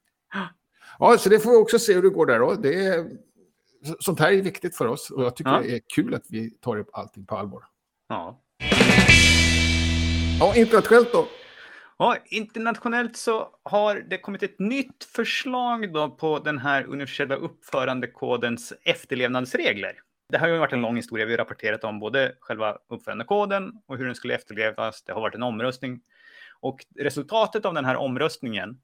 Ja, 0.99 1.17
så 1.17 1.29
det 1.29 1.39
får 1.39 1.51
vi 1.51 1.57
också 1.57 1.79
se 1.79 1.93
hur 1.93 2.01
det 2.01 2.09
går 2.09 2.25
där. 2.25 2.39
Då. 2.39 2.53
Det 2.53 2.85
är, 2.85 3.09
sånt 3.99 4.19
här 4.19 4.31
är 4.31 4.41
viktigt 4.41 4.75
för 4.75 4.87
oss 4.87 5.11
och 5.11 5.23
jag 5.23 5.35
tycker 5.35 5.51
ja. 5.51 5.61
det 5.61 5.75
är 5.75 5.81
kul 5.95 6.13
att 6.13 6.25
vi 6.29 6.49
tar 6.49 6.85
allting 6.93 7.25
på 7.25 7.37
allvar. 7.37 7.63
Ja. 8.09 8.41
Ja, 10.39 10.55
internationellt 10.55 11.11
då? 11.13 11.27
Ja, 11.97 12.17
internationellt 12.25 13.17
så 13.17 13.49
har 13.63 13.95
det 13.95 14.17
kommit 14.17 14.43
ett 14.43 14.59
nytt 14.59 15.03
förslag 15.03 15.93
då 15.93 16.09
på 16.09 16.39
den 16.39 16.59
här 16.59 16.83
universella 16.83 17.35
uppförandekodens 17.35 18.73
efterlevnadsregler. 18.83 19.93
Det 20.29 20.37
har 20.37 20.47
ju 20.47 20.57
varit 20.57 20.73
en 20.73 20.81
lång 20.81 20.95
historia. 20.95 21.25
Vi 21.25 21.31
har 21.31 21.37
rapporterat 21.37 21.83
om 21.83 21.99
både 21.99 22.35
själva 22.39 22.77
uppförandekoden 22.87 23.81
och 23.85 23.97
hur 23.97 24.05
den 24.05 24.15
skulle 24.15 24.35
efterlevas. 24.35 25.03
Det 25.03 25.13
har 25.13 25.21
varit 25.21 25.35
en 25.35 25.43
omröstning 25.43 26.01
och 26.59 26.85
resultatet 26.99 27.65
av 27.65 27.73
den 27.73 27.85
här 27.85 27.95
omröstningen 27.95 28.81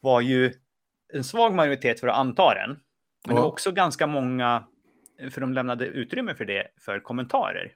var 0.00 0.20
ju 0.20 0.52
en 1.12 1.24
svag 1.24 1.54
majoritet 1.54 2.00
för 2.00 2.08
att 2.08 2.16
anta 2.16 2.54
den. 2.54 2.80
Men 3.26 3.34
det 3.34 3.40
var 3.40 3.48
också 3.48 3.72
ganska 3.72 4.06
många, 4.06 4.64
för 5.30 5.40
de 5.40 5.52
lämnade 5.52 5.86
utrymme 5.86 6.34
för 6.34 6.44
det, 6.44 6.68
för 6.80 7.00
kommentarer. 7.00 7.72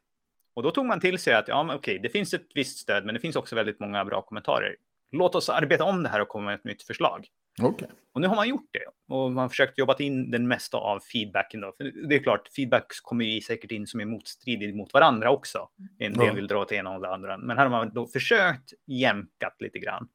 Och 0.54 0.62
då 0.62 0.70
tog 0.70 0.86
man 0.86 1.00
till 1.00 1.18
sig 1.18 1.34
att 1.34 1.48
ja, 1.48 1.62
men 1.62 1.76
okej, 1.76 1.98
det 1.98 2.08
finns 2.08 2.34
ett 2.34 2.46
visst 2.54 2.78
stöd, 2.78 3.04
men 3.04 3.14
det 3.14 3.20
finns 3.20 3.36
också 3.36 3.56
väldigt 3.56 3.80
många 3.80 4.04
bra 4.04 4.22
kommentarer. 4.22 4.76
Låt 5.12 5.34
oss 5.34 5.48
arbeta 5.48 5.84
om 5.84 6.02
det 6.02 6.08
här 6.08 6.20
och 6.20 6.28
komma 6.28 6.44
med 6.44 6.54
ett 6.54 6.64
nytt 6.64 6.82
förslag. 6.82 7.26
Okay. 7.62 7.88
Och 8.12 8.20
nu 8.20 8.26
har 8.26 8.36
man 8.36 8.48
gjort 8.48 8.68
det 8.72 9.14
och 9.14 9.32
man 9.32 9.42
har 9.42 9.48
försökt 9.48 9.78
jobba 9.78 9.96
in 9.98 10.30
den 10.30 10.48
mesta 10.48 10.76
av 10.76 11.00
feedbacken. 11.00 11.60
Då. 11.60 11.72
För 11.76 12.08
det 12.08 12.14
är 12.14 12.22
klart, 12.22 12.48
feedback 12.56 12.86
kommer 13.02 13.24
ju 13.24 13.40
säkert 13.40 13.72
in 13.72 13.86
som 13.86 14.00
är 14.00 14.04
motstridig 14.04 14.76
mot 14.76 14.92
varandra 14.92 15.30
också. 15.30 15.68
En 15.98 16.12
del 16.12 16.34
vill 16.34 16.46
dra 16.46 16.58
åt 16.58 16.72
ena 16.72 16.94
och 16.94 17.00
det 17.00 17.14
andra. 17.14 17.38
Men 17.38 17.58
här 17.58 17.66
har 17.66 17.70
man 17.70 17.94
då 17.94 18.06
försökt 18.06 18.72
jämkat 18.86 19.56
lite 19.60 19.78
grann. 19.78 20.08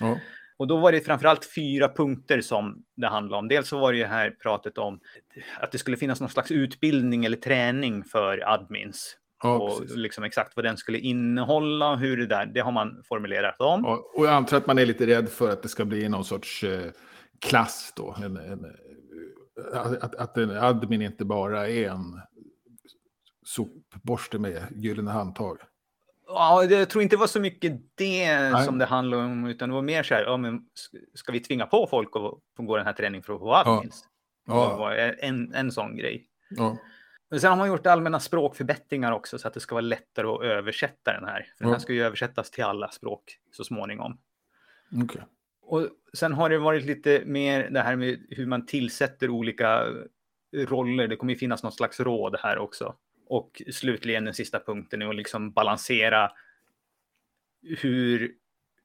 Ja. 0.00 0.18
Och 0.56 0.66
då 0.66 0.76
var 0.76 0.92
det 0.92 1.00
framförallt 1.00 1.52
fyra 1.54 1.88
punkter 1.88 2.40
som 2.40 2.84
det 2.96 3.06
handlade 3.06 3.38
om. 3.38 3.48
Dels 3.48 3.68
så 3.68 3.78
var 3.78 3.92
det 3.92 3.98
ju 3.98 4.04
här 4.04 4.30
pratet 4.30 4.78
om 4.78 5.00
att 5.60 5.72
det 5.72 5.78
skulle 5.78 5.96
finnas 5.96 6.20
någon 6.20 6.30
slags 6.30 6.50
utbildning 6.50 7.24
eller 7.24 7.36
träning 7.36 8.04
för 8.04 8.48
admins. 8.48 9.16
Ja, 9.42 9.58
och 9.58 9.96
liksom 9.96 10.24
exakt 10.24 10.56
vad 10.56 10.64
den 10.64 10.76
skulle 10.76 10.98
innehålla, 10.98 11.96
hur 11.96 12.16
det 12.16 12.26
där, 12.26 12.46
det 12.46 12.60
har 12.60 12.72
man 12.72 13.02
formulerat 13.08 13.60
om. 13.60 13.84
Ja, 13.84 14.10
och 14.14 14.26
jag 14.26 14.32
antar 14.32 14.56
att 14.56 14.66
man 14.66 14.78
är 14.78 14.86
lite 14.86 15.06
rädd 15.06 15.28
för 15.28 15.50
att 15.50 15.62
det 15.62 15.68
ska 15.68 15.84
bli 15.84 16.08
någon 16.08 16.24
sorts 16.24 16.64
eh, 16.64 16.90
klass 17.40 17.92
då. 17.96 18.16
En, 18.24 18.36
en, 18.36 18.66
att, 19.72 20.14
att 20.14 20.36
en 20.36 20.50
admin 20.50 21.02
inte 21.02 21.24
bara 21.24 21.68
är 21.68 21.90
en 21.90 22.20
sopborste 23.46 24.38
med 24.38 24.62
gyllene 24.76 25.10
handtag. 25.10 25.58
Ja, 26.26 26.64
jag 26.64 26.90
tror 26.90 27.02
inte 27.02 27.16
det 27.16 27.20
var 27.20 27.26
så 27.26 27.40
mycket 27.40 27.72
det 27.94 28.40
Nej. 28.50 28.64
som 28.64 28.78
det 28.78 28.84
handlade 28.84 29.22
om, 29.22 29.46
utan 29.46 29.68
det 29.68 29.74
var 29.74 29.82
mer 29.82 30.02
så 30.02 30.14
här, 30.14 30.22
ja, 30.22 30.36
men 30.36 30.60
ska 31.14 31.32
vi 31.32 31.40
tvinga 31.40 31.66
på 31.66 31.86
folk 31.86 32.08
att 32.16 32.66
gå 32.66 32.76
den 32.76 32.86
här 32.86 32.92
träningen 32.92 33.22
för 33.22 33.32
att 33.32 33.40
få 33.40 33.54
admins? 33.54 34.04
Ja. 34.46 34.68
Det 34.70 34.76
var 34.78 34.92
en, 35.20 35.54
en 35.54 35.72
sån 35.72 35.96
grej. 35.96 36.26
Ja. 36.50 36.76
Men 37.32 37.40
sen 37.40 37.50
har 37.50 37.56
man 37.56 37.68
gjort 37.68 37.86
allmänna 37.86 38.20
språkförbättringar 38.20 39.12
också 39.12 39.38
så 39.38 39.48
att 39.48 39.54
det 39.54 39.60
ska 39.60 39.74
vara 39.74 39.80
lättare 39.80 40.26
att 40.26 40.42
översätta 40.42 41.12
den 41.12 41.24
här. 41.24 41.40
För 41.42 41.64
ja. 41.64 41.66
Den 41.66 41.72
här 41.72 41.78
ska 41.78 41.92
ju 41.92 42.04
översättas 42.04 42.50
till 42.50 42.64
alla 42.64 42.88
språk 42.88 43.38
så 43.52 43.64
småningom. 43.64 44.18
Okay. 45.04 45.22
Och 45.62 45.88
sen 46.12 46.32
har 46.32 46.50
det 46.50 46.58
varit 46.58 46.84
lite 46.84 47.22
mer 47.26 47.70
det 47.70 47.80
här 47.80 47.96
med 47.96 48.26
hur 48.30 48.46
man 48.46 48.66
tillsätter 48.66 49.30
olika 49.30 49.86
roller. 50.52 51.08
Det 51.08 51.16
kommer 51.16 51.32
ju 51.32 51.38
finnas 51.38 51.62
något 51.62 51.74
slags 51.74 52.00
råd 52.00 52.36
här 52.42 52.58
också. 52.58 52.94
Och 53.26 53.62
slutligen 53.72 54.24
den 54.24 54.34
sista 54.34 54.60
punkten 54.60 55.02
är 55.02 55.08
att 55.08 55.16
liksom 55.16 55.52
balansera 55.52 56.32
hur 57.62 58.32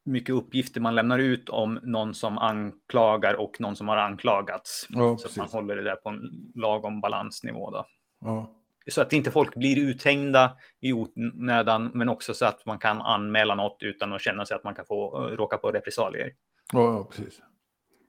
mycket 0.04 0.36
uppgifter 0.36 0.82
man 0.82 0.96
lämnar 0.96 1.20
ut 1.20 1.50
om 1.50 1.80
någon 1.84 2.14
som 2.14 2.38
anklagar 2.38 3.34
och 3.34 3.62
någon 3.62 3.76
som 3.76 3.88
har 3.88 3.98
anklagats. 3.98 4.88
Ja, 4.90 5.18
så 5.18 5.28
att 5.28 5.36
man 5.38 5.48
håller 5.48 5.76
det 5.76 5.84
där 5.84 5.96
på 5.96 6.10
en 6.10 6.52
lagom 6.56 7.02
balansnivå. 7.02 7.72
Då. 7.72 7.86
Ja. 8.22 8.54
Så 8.90 9.02
att 9.02 9.14
inte 9.14 9.32
folk 9.32 9.56
blir 9.56 9.78
uthängda 9.80 10.58
i 10.80 10.94
onödan, 10.94 11.92
men 11.94 12.10
också 12.10 12.34
så 12.34 12.46
att 12.46 12.66
man 12.66 12.80
kan 12.80 13.02
anmäla 13.02 13.56
något 13.56 13.78
utan 13.80 14.14
att 14.14 14.22
känna 14.22 14.46
sig 14.46 14.56
att 14.56 14.64
man 14.64 14.76
kan 14.76 14.86
få 14.86 15.20
uh, 15.20 15.38
råka 15.38 15.58
på 15.58 15.72
repressalier. 15.72 16.34
Ja, 16.74 17.08
precis. 17.10 17.42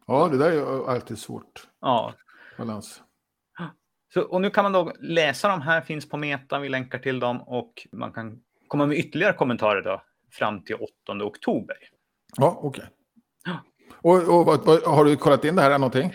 Ja, 0.06 0.28
det 0.28 0.38
där 0.38 0.52
är 0.52 0.90
alltid 0.90 1.18
svårt. 1.18 1.66
Ja. 1.80 2.14
Balans. 2.58 3.02
Så, 4.14 4.22
och 4.22 4.40
nu 4.40 4.50
kan 4.50 4.62
man 4.62 4.72
då 4.72 4.92
läsa 5.00 5.48
de 5.48 5.62
här, 5.62 5.80
finns 5.80 6.08
på 6.08 6.16
Meta, 6.16 6.58
vi 6.58 6.68
länkar 6.68 6.98
till 6.98 7.20
dem 7.20 7.42
och 7.42 7.86
man 7.92 8.12
kan 8.12 8.40
komma 8.68 8.86
med 8.86 8.98
ytterligare 8.98 9.32
kommentarer 9.32 9.82
då 9.82 10.02
fram 10.32 10.64
till 10.64 10.74
8 10.74 11.24
oktober. 11.24 11.76
Ja, 12.36 12.60
okej. 12.62 12.68
Okay. 12.68 12.86
Ja. 13.44 13.58
Och, 14.02 14.38
och 14.38 14.46
vad, 14.46 14.82
har 14.82 15.04
du 15.04 15.16
kollat 15.16 15.44
in 15.44 15.56
det 15.56 15.62
här 15.62 15.78
någonting? 15.78 16.12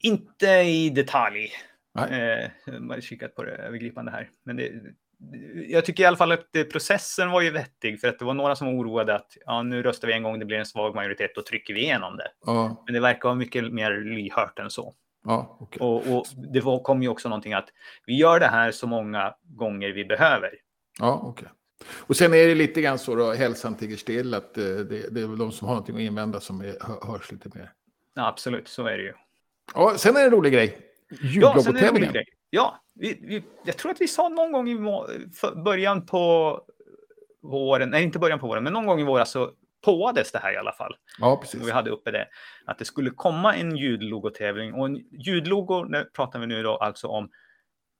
Inte 0.00 0.46
i 0.46 0.90
detalj. 0.90 1.50
Eh, 1.98 3.00
kikat 3.00 3.34
på 3.34 3.42
det 3.42 3.50
övergripande 3.50 4.10
här. 4.10 4.30
Men 4.44 4.56
det, 4.56 4.72
jag 5.68 5.84
tycker 5.84 6.02
i 6.02 6.06
alla 6.06 6.16
fall 6.16 6.32
att 6.32 6.52
processen 6.72 7.30
var 7.30 7.40
ju 7.40 7.50
vettig 7.50 8.00
för 8.00 8.08
att 8.08 8.18
det 8.18 8.24
var 8.24 8.34
några 8.34 8.56
som 8.56 8.66
var 8.66 8.74
oroade 8.74 9.14
att 9.14 9.36
ja, 9.46 9.62
nu 9.62 9.82
röstar 9.82 10.08
vi 10.08 10.14
en 10.14 10.22
gång, 10.22 10.38
det 10.38 10.44
blir 10.44 10.58
en 10.58 10.66
svag 10.66 10.94
majoritet, 10.94 11.30
då 11.34 11.42
trycker 11.42 11.74
vi 11.74 11.80
igenom 11.80 12.16
det. 12.16 12.28
Ja. 12.46 12.82
Men 12.86 12.94
det 12.94 13.00
verkar 13.00 13.28
vara 13.28 13.34
mycket 13.34 13.72
mer 13.72 13.90
lyhört 13.90 14.58
än 14.58 14.70
så. 14.70 14.94
Ja, 15.24 15.56
okay. 15.60 15.80
och, 15.80 16.16
och, 16.16 16.26
det 16.52 16.60
var, 16.60 16.82
kom 16.82 17.02
ju 17.02 17.08
också 17.08 17.28
någonting 17.28 17.52
att 17.52 17.68
vi 18.06 18.16
gör 18.16 18.40
det 18.40 18.46
här 18.46 18.70
så 18.70 18.86
många 18.86 19.34
gånger 19.42 19.92
vi 19.92 20.04
behöver. 20.04 20.50
Ja, 20.98 21.20
okej. 21.22 21.30
Okay. 21.30 21.48
Och 21.98 22.16
sen 22.16 22.34
är 22.34 22.46
det 22.46 22.54
lite 22.54 22.80
grann 22.80 22.98
så 22.98 23.14
då, 23.14 23.32
hälsan 23.32 23.74
tiger 23.74 23.96
still, 23.96 24.34
att 24.34 24.58
eh, 24.58 24.64
det, 24.64 25.14
det, 25.14 25.20
är 25.20 25.26
väl 25.26 25.38
de 25.38 25.52
som 25.52 25.68
har 25.68 25.74
någonting 25.74 25.96
att 25.96 26.00
invända 26.00 26.40
som 26.40 26.60
är, 26.60 27.06
hörs 27.06 27.32
lite 27.32 27.48
mer. 27.54 27.72
Ja, 28.14 28.28
absolut, 28.28 28.68
så 28.68 28.86
är 28.86 28.98
det 28.98 29.04
ju. 29.04 29.12
Ja, 29.74 29.94
sen 29.98 30.16
är 30.16 30.20
det 30.20 30.26
en 30.26 30.32
rolig 30.32 30.52
grej. 30.52 30.91
Jullogotävlingen. 31.20 32.14
Ja, 32.14 32.22
ja 32.50 32.80
vi, 32.94 33.18
vi, 33.22 33.44
jag 33.64 33.76
tror 33.76 33.92
att 33.92 34.00
vi 34.00 34.08
sa 34.08 34.28
någon 34.28 34.52
gång 34.52 34.68
i 34.68 34.78
början 35.64 36.06
på 36.06 36.60
våren, 37.42 37.90
nej 37.90 38.02
inte 38.02 38.18
början 38.18 38.38
på 38.38 38.46
våren, 38.46 38.64
men 38.64 38.72
någon 38.72 38.86
gång 38.86 39.00
i 39.00 39.04
våras 39.04 39.30
så 39.30 39.50
påades 39.84 40.32
det 40.32 40.38
här 40.38 40.52
i 40.52 40.56
alla 40.56 40.72
fall. 40.72 40.96
Ja, 41.18 41.36
precis. 41.36 41.66
Vi 41.66 41.70
hade 41.70 41.90
uppe 41.90 42.10
det, 42.10 42.28
att 42.66 42.78
det 42.78 42.84
skulle 42.84 43.10
komma 43.10 43.54
en 43.54 43.76
ljudlogotävling. 43.76 44.74
Och 44.74 44.86
en 44.86 44.96
ljudlogo 44.96 46.04
pratar 46.16 46.38
vi 46.38 46.46
nu 46.46 46.62
då 46.62 46.76
alltså 46.76 47.08
om 47.08 47.30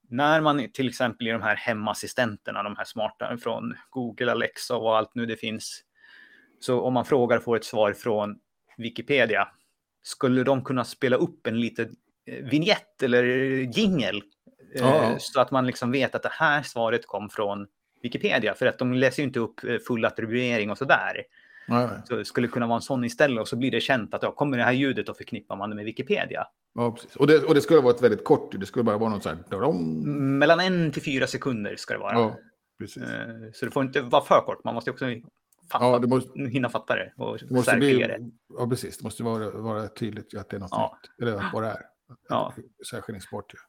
när 0.08 0.40
man 0.40 0.72
till 0.72 0.88
exempel 0.88 1.28
i 1.28 1.30
de 1.30 1.42
här 1.42 1.56
hemassistenterna, 1.56 2.62
de 2.62 2.76
här 2.76 2.84
smarta 2.84 3.36
från 3.36 3.74
Google, 3.90 4.32
Alexa 4.32 4.76
och 4.76 4.96
allt 4.96 5.14
nu 5.14 5.26
det 5.26 5.36
finns. 5.36 5.82
Så 6.60 6.80
om 6.80 6.94
man 6.94 7.04
frågar 7.04 7.38
får 7.38 7.56
ett 7.56 7.64
svar 7.64 7.92
från 7.92 8.38
Wikipedia, 8.76 9.48
skulle 10.02 10.44
de 10.44 10.64
kunna 10.64 10.84
spela 10.84 11.16
upp 11.16 11.46
en 11.46 11.60
liten 11.60 11.96
vignett 12.26 13.02
eller 13.02 13.22
jingel. 13.78 14.22
Ja. 14.74 15.16
Så 15.18 15.40
att 15.40 15.50
man 15.50 15.66
liksom 15.66 15.90
vet 15.92 16.14
att 16.14 16.22
det 16.22 16.32
här 16.32 16.62
svaret 16.62 17.06
kom 17.06 17.30
från 17.30 17.66
Wikipedia. 18.02 18.54
För 18.54 18.66
att 18.66 18.78
de 18.78 18.92
läser 18.94 19.22
ju 19.22 19.26
inte 19.26 19.40
upp 19.40 19.64
eh, 19.64 19.76
full 19.86 20.04
attribuering 20.04 20.70
och 20.70 20.78
sådär. 20.78 21.22
Nej. 21.68 21.88
Så 22.04 22.16
det 22.16 22.24
skulle 22.24 22.48
kunna 22.48 22.66
vara 22.66 22.76
en 22.76 22.82
sån 22.82 23.04
istället 23.04 23.40
och 23.40 23.48
så 23.48 23.56
blir 23.56 23.70
det 23.70 23.80
känt 23.80 24.14
att 24.14 24.22
ja, 24.22 24.32
kommer 24.32 24.56
det 24.58 24.64
här 24.64 24.72
ljudet 24.72 25.08
och 25.08 25.16
förknippar 25.16 25.56
man 25.56 25.70
det 25.70 25.76
med 25.76 25.84
Wikipedia. 25.84 26.46
Ja, 26.74 26.92
precis. 26.92 27.16
Och 27.16 27.26
det, 27.26 27.42
och 27.44 27.54
det 27.54 27.60
skulle 27.60 27.80
vara 27.80 27.94
ett 27.94 28.02
väldigt 28.02 28.24
kort 28.24 28.54
det 28.60 28.66
skulle 28.66 28.82
bara 28.82 28.98
vara 28.98 29.10
något 29.10 29.22
så 29.22 29.28
här... 29.28 29.72
Mellan 30.12 30.60
en 30.60 30.92
till 30.92 31.02
fyra 31.02 31.26
sekunder 31.26 31.76
ska 31.76 31.94
det 31.94 32.00
vara. 32.00 32.12
Ja, 32.12 32.36
precis. 32.78 33.02
Så 33.52 33.64
det 33.64 33.70
får 33.70 33.82
inte 33.84 34.00
vara 34.00 34.24
för 34.24 34.40
kort, 34.40 34.64
man 34.64 34.74
måste 34.74 34.90
också 34.90 35.04
fatta, 35.72 35.84
Ja, 35.84 35.98
det 35.98 36.06
måste, 36.06 36.40
hinna 36.40 36.68
fatta 36.68 36.94
det 36.94 37.12
och 37.16 37.38
det 37.38 37.50
måste 37.54 37.70
särskilja 37.70 38.08
det. 38.08 38.18
bli, 38.18 38.30
ja, 38.58 38.68
precis. 38.68 38.98
Det 38.98 39.04
måste 39.04 39.22
vara, 39.22 39.50
vara 39.50 39.88
tydligt 39.88 40.34
att 40.36 40.48
det 40.50 40.56
är 40.56 40.60
något 40.60 40.68
Ja. 40.72 40.98
nytt. 41.02 41.28
Eller 41.28 41.50
vad 41.52 41.62
det 41.62 41.68
är. 41.68 41.82
Ja. 42.28 42.54
Särskiljningsbart. 42.90 43.52
Ja. 43.54 43.60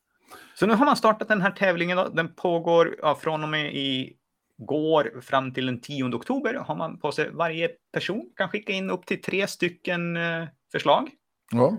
Så 0.55 0.65
nu 0.65 0.73
har 0.73 0.85
man 0.85 0.95
startat 0.95 1.27
den 1.27 1.41
här 1.41 1.51
tävlingen. 1.51 1.97
Den 2.13 2.35
pågår 2.35 2.95
ja, 3.01 3.15
från 3.15 3.43
och 3.43 3.50
med 3.50 3.75
i 3.75 4.17
går 4.57 5.21
fram 5.21 5.53
till 5.53 5.65
den 5.65 5.81
10 5.81 6.03
oktober. 6.03 6.53
Har 6.53 6.75
man 6.75 7.00
på 7.00 7.12
sig. 7.12 7.29
Varje 7.31 7.69
person 7.93 8.29
kan 8.35 8.50
skicka 8.50 8.73
in 8.73 8.89
upp 8.89 9.05
till 9.05 9.21
tre 9.21 9.47
stycken 9.47 10.17
eh, 10.17 10.45
förslag. 10.71 11.09
Ja. 11.51 11.77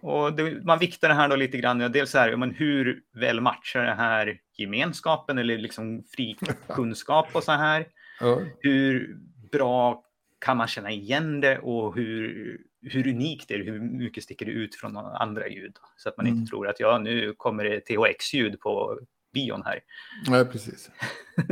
Och 0.00 0.32
det, 0.32 0.64
man 0.64 0.78
viktar 0.78 1.08
det 1.08 1.14
här 1.14 1.28
då 1.28 1.36
lite 1.36 1.58
grann. 1.58 1.78
Dels 1.78 2.10
så 2.10 2.18
här, 2.18 2.36
men 2.36 2.50
hur 2.50 3.00
väl 3.14 3.40
matchar 3.40 3.84
det 3.84 3.94
här 3.94 4.38
gemenskapen 4.58 5.38
eller 5.38 5.58
liksom 5.58 6.04
fri 6.16 6.36
kunskap 6.68 7.28
och 7.32 7.42
så 7.42 7.52
här. 7.52 7.86
Ja. 8.20 8.40
Hur 8.60 9.16
bra 9.52 10.02
kan 10.38 10.56
man 10.56 10.68
känna 10.68 10.90
igen 10.90 11.40
det 11.40 11.58
och 11.58 11.94
hur, 11.94 12.58
hur 12.82 13.06
unikt 13.08 13.50
är 13.50 13.58
det? 13.58 13.64
Hur 13.64 13.80
mycket 13.80 14.24
sticker 14.24 14.46
det 14.46 14.52
ut 14.52 14.74
från 14.74 14.96
andra 14.96 15.48
ljud? 15.48 15.76
Så 15.96 16.08
att 16.08 16.16
man 16.16 16.26
Mm. 16.26 16.38
inte 16.38 16.50
tror 16.50 16.68
att 16.68 16.80
ja, 16.80 16.98
nu 16.98 17.34
kommer 17.36 17.64
det 17.64 17.80
THX-ljud 17.80 18.60
på 18.60 18.98
bion 19.34 19.62
här. 19.64 19.80
ja, 20.26 20.44
precis. 20.52 20.90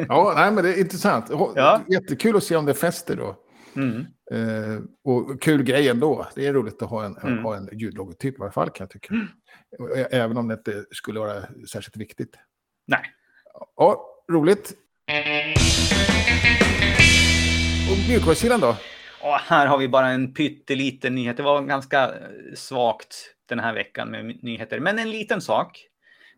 Ja, 0.09 0.33
nej, 0.37 0.52
men 0.52 0.64
det 0.64 0.75
är 0.75 0.81
intressant. 0.81 1.26
Ja. 1.31 1.85
Jättekul 1.88 2.37
att 2.37 2.45
se 2.45 2.57
om 2.57 2.66
det 2.66 2.75
fäster 2.75 3.16
då. 3.16 3.37
Mm. 3.76 4.00
Eh, 4.31 4.83
och 5.04 5.43
kul 5.43 5.62
grej 5.62 5.88
ändå. 5.88 6.26
Det 6.35 6.47
är 6.47 6.52
roligt 6.52 6.83
att 6.83 6.90
ha 6.90 7.04
en, 7.04 7.16
Mm. 7.16 7.45
ha 7.45 7.57
en 7.57 7.69
ljudlogotyp 7.73 8.38
i 8.38 8.43
alla 8.43 8.52
fall 8.52 8.71
kan 8.71 8.85
jag 8.85 8.90
tycka. 8.90 9.14
Ä- 9.97 10.09
Även 10.11 10.37
om 10.37 10.49
det 10.49 10.54
inte 10.54 10.85
skulle 10.90 11.21
vara 11.21 11.43
särskilt 11.73 11.97
viktigt. 11.97 12.37
Nej. 12.87 13.00
Ja, 13.76 14.07
roligt. 14.33 14.73
Och 17.90 18.09
mjukvarusidan 18.09 18.61
då? 18.61 18.76
Och 19.25 19.35
här 19.35 19.66
har 19.66 19.78
vi 19.78 19.88
bara 19.88 20.09
en 20.09 20.35
pytteliten 20.35 21.14
nyhet. 21.14 21.37
Det 21.37 21.43
var 21.43 21.62
ganska 21.62 22.04
eh, 22.04 22.54
svagt 22.54 23.35
den 23.47 23.61
här 23.61 23.75
veckan 23.75 24.11
med 24.11 24.43
nyheter. 24.43 24.81
Men 24.81 24.99
en 24.99 25.11
liten 25.11 25.40
sak. 25.40 25.87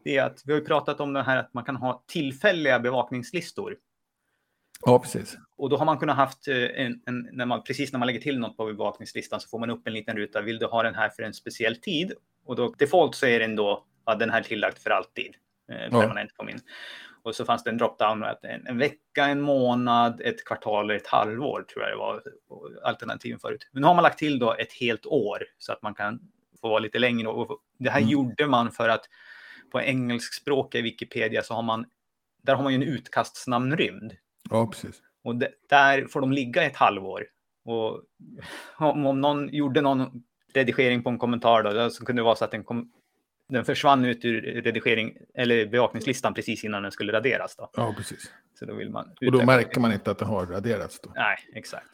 Det 0.05 0.17
är 0.17 0.23
att 0.25 0.43
vi 0.45 0.53
har 0.53 0.61
pratat 0.61 1.01
om 1.01 1.13
det 1.13 1.23
här 1.23 1.37
att 1.37 1.55
man 1.55 1.65
kan 1.65 1.77
ha 1.77 2.05
tillfälliga 2.07 2.79
bevakningslistor. 2.81 3.77
Ja, 4.85 4.99
precis. 4.99 5.37
Och 5.57 5.71
då 5.71 5.77
har 5.77 5.85
man 5.85 5.99
kunnat 5.99 6.17
haft 6.17 6.49
eh, 6.49 6.57
en, 6.57 7.01
en 7.07 7.29
när 7.33 7.47
man, 7.47 7.63
precis 7.63 7.93
när 7.93 7.99
man 7.99 8.07
lägger 8.07 8.21
till 8.21 8.39
något 8.39 8.57
på 8.57 8.67
bevakningslistan 8.67 9.41
så 9.41 9.49
får 9.49 9.59
man 9.59 9.71
upp 9.71 9.87
en 9.87 9.93
liten 9.93 10.17
ruta. 10.17 10.43
Vill 10.43 10.59
du 10.59 10.67
ha 10.67 10.83
den 10.83 10.95
här 10.95 11.09
för 11.09 11.23
en 11.23 11.35
speciell 11.35 11.77
tid? 11.77 12.13
Och 12.45 12.57
då 12.57 12.75
default 12.79 13.15
så 13.15 13.27
är 13.27 13.41
den 13.41 13.57
då 13.57 13.85
ja, 14.07 14.15
den 14.15 14.31
här 14.31 14.43
tillagd 14.43 14.79
för 14.79 14.91
alltid. 14.91 15.35
Eh, 15.73 15.77
Ja. 15.91 16.01
permanent 16.01 16.35
på 16.35 16.45
min. 16.45 16.61
Och 17.27 17.35
så 17.35 17.45
fanns 17.45 17.65
det 17.65 17.71
en 17.71 17.79
drop-down 17.79 18.25
att 18.25 18.45
en, 18.45 18.67
en 18.67 18.79
vecka, 18.79 19.25
en 19.25 19.41
månad, 19.41 20.21
ett 20.21 20.45
kvartal 20.45 20.85
eller 20.85 20.95
ett 20.95 21.07
halvår 21.07 21.63
tror 21.73 21.83
jag 21.85 21.93
det 21.93 21.97
var 21.97 22.23
och 22.49 22.71
alternativen 22.85 23.39
förut. 23.39 23.69
Men 23.73 23.81
nu 23.81 23.87
har 23.87 23.95
man 23.95 24.03
lagt 24.03 24.19
till 24.19 24.39
då 24.39 24.53
ett 24.55 24.73
helt 24.73 25.07
år 25.07 25.39
så 25.59 25.73
att 25.73 25.83
man 25.83 25.95
kan 25.95 26.21
få 26.61 26.69
vara 26.69 26.79
lite 26.79 26.99
längre. 26.99 27.29
Och 27.29 27.59
det 27.79 27.91
här 27.91 28.01
Mm. 28.01 28.11
gjorde 28.11 28.47
man 28.47 28.71
för 28.71 28.89
att 28.89 29.05
på 29.73 29.81
engelskspråkiga 29.81 30.83
Wikipedia 30.83 31.43
så 31.43 31.55
har 31.55 31.63
man 31.63 31.87
där 32.43 32.55
har 32.55 32.63
man 32.63 32.73
ju 32.73 32.77
en 32.77 32.83
utkastsnamnrymd. 32.83 34.13
Ja, 34.51 34.67
precis. 34.67 35.03
Och 35.25 35.37
d- 35.37 35.49
där 35.69 36.07
får 36.07 36.21
de 36.21 36.33
ligga 36.33 36.63
ett 36.63 36.77
halvår. 36.77 37.27
Och 37.65 38.03
om, 38.77 39.07
om 39.07 39.21
någon 39.21 39.49
gjorde 39.49 39.81
någon 39.81 40.23
redigering 40.55 41.03
på 41.03 41.11
en 41.11 41.19
kommentar 41.19 41.63
då, 41.63 41.71
då 41.73 41.91
så 41.91 42.05
kunde 42.05 42.23
det 42.23 42.25
vara 42.25 42.37
så 42.37 42.45
att 42.45 42.51
den, 42.51 42.65
kom, 42.65 42.93
den 43.49 43.65
försvann 43.65 44.05
ut 44.05 44.25
ur 44.25 44.41
redigering 44.43 45.17
eller 45.35 45.67
bevakningslistan 45.67 46.35
precis 46.35 46.65
innan 46.65 46.83
den 46.83 46.93
skulle 46.93 47.13
raderas. 47.13 47.57
Då. 47.57 47.71
Ja, 47.77 47.95
precis. 47.97 48.31
Så 48.59 48.65
då 48.67 48.75
vill 48.75 48.91
man... 48.91 49.11
Och 49.27 49.33
då 49.33 49.45
märker 49.45 49.81
man 49.81 49.93
inte 49.93 50.11
att 50.11 50.19
den 50.19 50.29
har 50.29 50.47
raderats. 50.47 51.01
Då. 51.01 51.11
Nej, 51.15 51.37
exakt. 51.55 51.87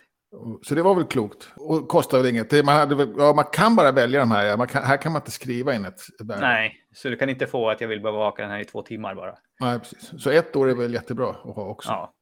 Så 0.63 0.75
det 0.75 0.83
var 0.83 0.95
väl 0.95 1.05
klokt. 1.05 1.51
Och 1.57 1.89
kostar 1.89 2.19
väl 2.19 2.27
inget. 2.27 2.65
Man, 2.65 2.75
hade, 2.77 3.09
ja, 3.19 3.33
man 3.37 3.45
kan 3.53 3.77
bara 3.77 3.93
välja 3.93 4.21
de 4.21 4.31
här. 4.31 4.67
Kan, 4.67 4.83
här 4.85 4.97
kan 4.97 5.13
man 5.13 5.21
inte 5.23 5.31
skriva 5.31 5.75
in 5.75 5.85
ett 5.85 6.01
värde. 6.25 6.41
Nej, 6.41 6.77
så 6.95 7.09
du 7.09 7.17
kan 7.17 7.29
inte 7.29 7.47
få 7.47 7.71
att 7.71 7.81
jag 7.81 7.89
vill 7.89 8.01
bevaka 8.01 8.43
den 8.43 8.51
här 8.51 8.61
i 8.61 8.65
två 8.65 8.83
timmar 8.83 9.15
bara. 9.15 9.35
Nej, 9.61 9.79
precis. 9.79 10.13
Så 10.23 10.31
ett 10.31 10.57
år 10.57 10.71
är 10.71 10.75
väl 10.75 10.95
jättebra 10.95 11.29
att 11.31 11.57
ha 11.57 11.67
också. 11.69 11.91
Ja, 11.91 12.13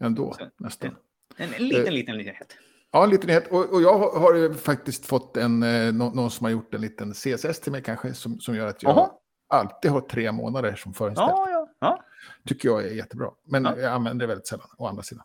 Ändå, 0.00 0.32
Så- 0.38 0.48
nästan. 0.58 0.96
en, 1.36 1.54
en 1.54 1.68
liten, 1.68 1.86
Eh, 1.86 1.92
liten 1.92 2.16
nyhet. 2.16 2.56
Ja, 2.96 3.04
en 3.04 3.10
liten 3.10 3.26
nyhet. 3.26 3.48
Och, 3.50 3.72
och 3.72 3.82
jag 3.82 3.98
har, 3.98 4.54
faktiskt 4.54 5.06
fått 5.06 5.36
en, 5.36 5.62
eh, 5.62 5.92
nå- 5.92 6.10
någon 6.14 6.30
som 6.30 6.44
har 6.44 6.50
gjort 6.50 6.74
en 6.74 6.80
liten 6.80 7.12
CSS 7.14 7.60
till 7.60 7.72
mig 7.72 7.82
kanske, 7.82 8.14
som, 8.14 8.40
som 8.40 8.56
gör 8.56 8.66
att 8.66 8.82
jag 8.82 8.92
Jaha. 8.96 9.10
alltid 9.48 9.90
har 9.90 10.00
tre 10.00 10.32
månader 10.32 10.74
som 10.74 10.94
förinställt. 10.94 11.30
Ja, 11.30 11.46
ja, 11.50 11.68
ja. 11.80 12.02
Tycker 12.48 12.68
jag 12.68 12.84
är 12.84 12.90
jättebra. 12.90 13.30
Men 13.46 13.64
Ja. 13.64 13.76
jag 13.78 13.92
använder 13.92 14.22
det 14.26 14.28
väldigt 14.28 14.46
sällan, 14.46 14.66
å 14.78 14.86
andra 14.86 15.02
sidan. 15.02 15.24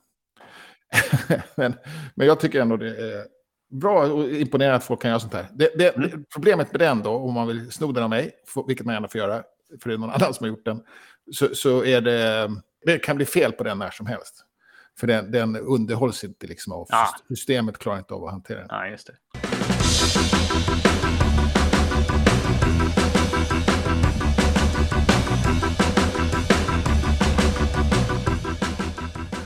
men, 1.55 1.73
men 2.15 2.27
jag 2.27 2.39
tycker 2.39 2.61
ändå 2.61 2.77
det 2.77 2.97
är 3.13 3.25
bra 3.71 4.05
och 4.05 4.29
imponerande 4.29 4.75
att 4.75 4.83
folk 4.83 5.01
kan 5.01 5.09
göra 5.09 5.19
sånt 5.19 5.33
här. 5.33 5.47
Det, 5.53 5.77
det, 5.77 5.95
Mm. 5.95 6.25
problemet 6.33 6.71
med 6.71 6.79
den 6.81 7.03
då, 7.03 7.11
om 7.11 7.33
man 7.33 7.47
vill 7.47 7.71
sno 7.71 7.91
den 7.91 8.03
av 8.03 8.09
mig, 8.09 8.31
vilket 8.67 8.85
man 8.85 8.95
gärna 8.95 9.07
får 9.07 9.19
göra, 9.19 9.43
för 9.81 9.89
det 9.89 9.95
är 9.95 9.97
någon 9.97 10.09
annan 10.15 10.33
som 10.33 10.43
har 10.43 10.49
gjort 10.49 10.65
den, 10.65 10.83
så, 11.33 11.55
så 11.55 11.85
är 11.85 12.01
det, 12.01 12.49
det 12.85 12.97
kan 12.99 13.15
bli 13.15 13.25
fel 13.25 13.51
på 13.51 13.63
den 13.63 13.79
när 13.79 13.91
som 13.91 14.05
helst. 14.05 14.45
För 15.01 15.07
den, 15.07 15.31
den 15.31 15.55
underhålls 15.55 16.23
inte 16.23 16.47
liksom 16.47 16.73
av, 16.73 16.87
Ja. 16.89 17.07
systemet 17.27 17.77
klarar 17.77 17.97
inte 17.97 18.13
av 18.13 18.23
att 18.25 18.31
hantera 18.31 18.57
den. 18.59 18.67
ja 18.69 18.87
just 18.87 19.07
det. 19.07 19.13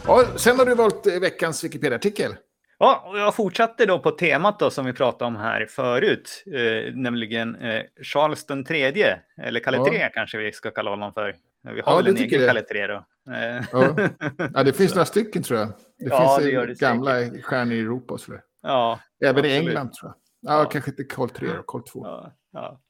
Ja, 0.07 0.25
sen 0.35 0.59
har 0.59 0.65
du 0.65 0.75
valt 0.75 1.07
eh, 1.07 1.19
veckans 1.19 1.63
Wikipedia-artikel. 1.63 2.31
Ja, 2.79 3.03
och 3.09 3.19
jag 3.19 3.35
fortsatte 3.35 3.85
då 3.85 3.99
på 3.99 4.11
temat 4.11 4.59
då 4.59 4.69
som 4.69 4.85
vi 4.85 4.93
pratade 4.93 5.25
om 5.27 5.35
här 5.35 5.65
förut, 5.69 6.43
eh, 6.55 6.93
nämligen 6.95 7.55
eh, 7.55 7.81
Charles 8.03 8.45
den 8.45 8.63
tredje, 8.65 9.19
eller 9.41 9.59
Kalle 9.59 9.77
Ja. 9.77 9.93
III 9.93 10.09
kanske 10.13 10.37
vi 10.37 10.51
ska 10.51 10.71
kalla 10.71 10.89
honom 10.89 11.13
för. 11.13 11.35
Vi 11.73 11.81
har 11.81 11.91
Ja, 11.91 11.95
väl 11.97 12.07
en 12.07 12.17
egen. 12.17 12.47
Kalle 12.47 12.63
III 12.71 12.87
då. 12.87 13.05
Eh, 13.33 13.63
Ja. 13.71 14.09
Ja, 14.53 14.63
det 14.63 14.73
finns 14.73 14.95
några 14.95 15.05
stycken 15.05 15.43
tror 15.43 15.59
jag. 15.59 15.67
Det 15.67 15.75
Ja, 15.97 16.37
finns 16.37 16.51
det 16.53 16.65
det 16.65 16.79
gamla 16.79 17.11
stjärnor 17.41 17.73
i 17.73 17.79
Europa 17.79 18.13
och 18.13 18.19
sådär. 18.21 18.41
ja, 18.61 18.99
Även 19.25 19.45
i 19.45 19.47
Absolut. 19.47 19.67
England 19.67 19.93
tror 19.93 20.11
jag. 20.11 20.15
Ja, 20.53 20.59
Ja. 20.63 20.69
kanske 20.69 20.91
inte 20.91 21.03
Karl 21.03 21.29
3 21.29 21.47
och 21.57 21.67
Karl 21.67 21.81
2. 21.83 22.05
ja, 22.05 22.31
ja. 22.51 22.81